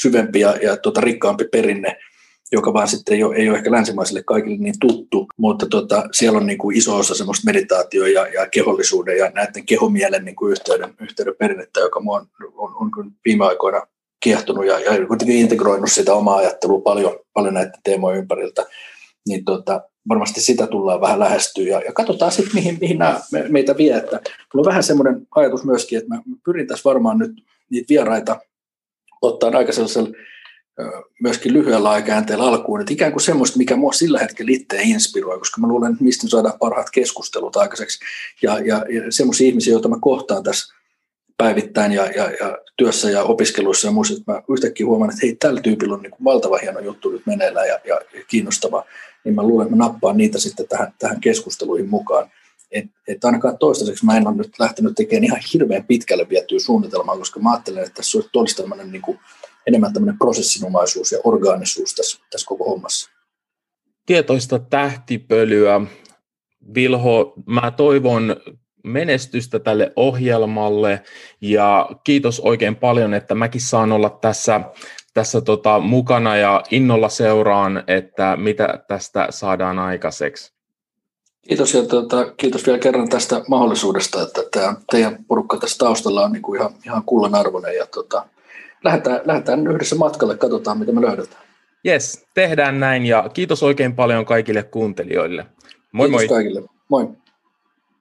syvempi 0.00 0.40
ja, 0.40 0.56
ja 0.56 0.76
tuota, 0.76 1.00
rikkaampi 1.00 1.44
perinne, 1.44 1.96
joka 2.52 2.72
vaan 2.72 2.88
sitten 2.88 3.14
ei 3.14 3.24
ole, 3.24 3.36
ei 3.36 3.48
ole 3.48 3.56
ehkä 3.56 3.70
länsimaisille 3.70 4.22
kaikille 4.22 4.56
niin 4.56 4.74
tuttu, 4.80 5.26
mutta 5.36 5.66
tuota, 5.66 6.08
siellä 6.12 6.38
on 6.38 6.46
niin 6.46 6.58
kuin 6.58 6.76
iso 6.76 6.96
osa 6.96 7.14
semmoista 7.14 7.52
meditaatio- 7.52 8.06
ja, 8.06 8.26
ja 8.26 8.48
kehollisuuden 8.48 9.18
ja 9.18 9.30
näiden 9.34 9.66
kehomielen 9.66 10.24
niin 10.24 10.36
kuin 10.36 10.52
yhteyden, 10.52 10.94
yhteyden 11.00 11.34
perinnettä, 11.38 11.80
joka 11.80 12.00
mua 12.00 12.16
on, 12.16 12.26
on, 12.54 12.74
on 12.80 13.10
viime 13.24 13.44
aikoina 13.44 13.82
kiehtonut 14.22 14.66
ja, 14.66 14.80
ja 14.80 15.06
kuitenkin 15.06 15.36
integroinut 15.36 15.92
sitä 15.92 16.14
omaa 16.14 16.36
ajattelua 16.36 16.80
paljon, 16.80 17.18
paljon 17.32 17.54
näiden 17.54 17.72
teemojen 17.84 18.18
ympäriltä. 18.18 18.66
Niin 19.28 19.44
tuota, 19.44 19.80
varmasti 20.08 20.40
sitä 20.40 20.66
tullaan 20.66 21.00
vähän 21.00 21.18
lähestyä 21.18 21.68
ja, 21.68 21.80
ja 21.80 21.92
katsotaan 21.92 22.32
sitten, 22.32 22.54
mihin, 22.54 22.78
mihin 22.80 22.98
nämä 22.98 23.20
me, 23.32 23.44
meitä 23.48 23.76
vie. 23.76 23.96
Että 23.96 24.20
mulla 24.54 24.66
on 24.66 24.70
vähän 24.70 24.82
semmoinen 24.82 25.26
ajatus 25.34 25.64
myöskin, 25.64 25.98
että 25.98 26.14
mä 26.14 26.22
pyrin 26.44 26.66
tässä 26.66 26.88
varmaan 26.88 27.18
nyt 27.18 27.32
niitä 27.70 27.88
vieraita 27.88 28.40
ottaa 29.22 29.50
aika 29.54 29.72
sellaisella 29.72 30.08
myöskin 31.20 31.52
lyhyellä 31.52 31.90
aikaänteellä 31.90 32.44
alkuun, 32.44 32.80
että 32.80 32.92
ikään 32.92 33.12
kuin 33.12 33.22
semmoista, 33.22 33.58
mikä 33.58 33.76
mua 33.76 33.92
sillä 33.92 34.18
hetkellä 34.18 34.52
itse 34.52 34.78
inspiroi, 34.82 35.38
koska 35.38 35.60
mä 35.60 35.68
luulen, 35.68 35.92
että 35.92 36.04
mistä 36.04 36.28
saadaan 36.28 36.58
parhaat 36.58 36.90
keskustelut 36.90 37.56
aikaiseksi. 37.56 37.98
Ja, 38.42 38.58
ja, 38.58 38.76
ja 38.76 39.02
semmoisia 39.10 39.46
ihmisiä, 39.46 39.72
joita 39.72 39.88
mä 39.88 39.96
kohtaan 40.00 40.42
tässä 40.42 40.74
päivittäin 41.36 41.92
ja, 41.92 42.06
ja, 42.06 42.30
ja 42.30 42.58
työssä 42.76 43.10
ja 43.10 43.22
opiskeluissa 43.22 43.88
ja 43.88 43.92
muissa, 43.92 44.14
että 44.14 44.32
mä 44.32 44.42
yhtäkkiä 44.50 44.86
huomaan, 44.86 45.10
että 45.10 45.26
hei, 45.26 45.36
tällä 45.36 45.60
tyypillä 45.60 45.94
on 45.94 46.02
niin 46.02 46.10
kuin 46.10 46.24
valtava 46.24 46.58
hieno 46.58 46.80
juttu 46.80 47.10
nyt 47.10 47.26
meneillään 47.26 47.68
ja, 47.68 47.78
ja, 47.84 48.00
kiinnostava 48.28 48.84
niin 49.24 49.34
mä 49.34 49.42
luulen, 49.42 49.66
että 49.66 49.76
mä 49.76 49.84
nappaan 49.84 50.16
niitä 50.16 50.38
sitten 50.38 50.68
tähän, 50.68 50.94
tähän 50.98 51.20
keskusteluihin 51.20 51.90
mukaan. 51.90 52.30
Et, 52.70 52.84
et 53.08 53.24
ainakaan 53.24 53.58
toistaiseksi 53.58 54.04
mä 54.04 54.16
en 54.16 54.28
ole 54.28 54.36
nyt 54.36 54.58
lähtenyt 54.58 54.92
tekemään 54.96 55.24
ihan 55.24 55.40
hirveän 55.54 55.84
pitkälle 55.84 56.28
vietyä 56.28 56.58
suunnitelmaa, 56.58 57.16
koska 57.16 57.40
mä 57.40 57.50
ajattelen, 57.50 57.82
että 57.82 57.94
tässä 57.94 58.18
olisi 58.34 58.56
tämmöinen 58.56 58.92
niin 58.92 59.02
kuin, 59.02 59.18
enemmän 59.66 59.92
tämmöinen 59.92 60.18
prosessinomaisuus 60.18 61.12
ja 61.12 61.18
orgaanisuus 61.24 61.94
tässä, 61.94 62.18
tässä 62.30 62.46
koko 62.46 62.64
hommassa. 62.64 63.10
Tietoista 64.06 64.58
tähtipölyä. 64.58 65.80
Vilho, 66.74 67.34
mä 67.46 67.70
toivon 67.70 68.36
menestystä 68.84 69.58
tälle 69.58 69.92
ohjelmalle 69.96 71.02
ja 71.40 71.90
kiitos 72.04 72.40
oikein 72.40 72.76
paljon, 72.76 73.14
että 73.14 73.34
mäkin 73.34 73.60
saan 73.60 73.92
olla 73.92 74.10
tässä 74.10 74.60
tässä 75.14 75.40
tota, 75.40 75.78
mukana 75.78 76.36
ja 76.36 76.62
innolla 76.70 77.08
seuraan, 77.08 77.84
että 77.86 78.36
mitä 78.36 78.84
tästä 78.88 79.26
saadaan 79.30 79.78
aikaiseksi. 79.78 80.52
Kiitos 81.48 81.74
ja 81.74 81.82
tuota, 81.86 82.32
kiitos 82.36 82.66
vielä 82.66 82.78
kerran 82.78 83.08
tästä 83.08 83.42
mahdollisuudesta, 83.48 84.22
että 84.22 84.42
tämä 84.50 84.74
teidän 84.90 85.24
porukka 85.28 85.56
tässä 85.56 85.78
taustalla 85.78 86.24
on 86.24 86.32
niinku 86.32 86.54
ihan, 86.54 86.74
ihan 86.86 87.02
kullanarvoinen 87.04 87.76
ja 87.76 87.86
tuota, 87.86 88.26
lähdetään, 88.84 89.20
lähdetään 89.24 89.66
yhdessä 89.66 89.96
matkalle, 89.96 90.36
katsotaan 90.36 90.78
mitä 90.78 90.92
me 90.92 91.00
löydetään. 91.00 91.42
Yes, 91.86 92.26
tehdään 92.34 92.80
näin 92.80 93.06
ja 93.06 93.30
kiitos 93.34 93.62
oikein 93.62 93.94
paljon 93.94 94.24
kaikille 94.24 94.62
kuuntelijoille. 94.62 95.46
Moi 95.92 96.08
kiitos 96.08 96.28
moi. 96.28 96.28
kaikille. 96.28 96.62
Moi. 96.88 97.08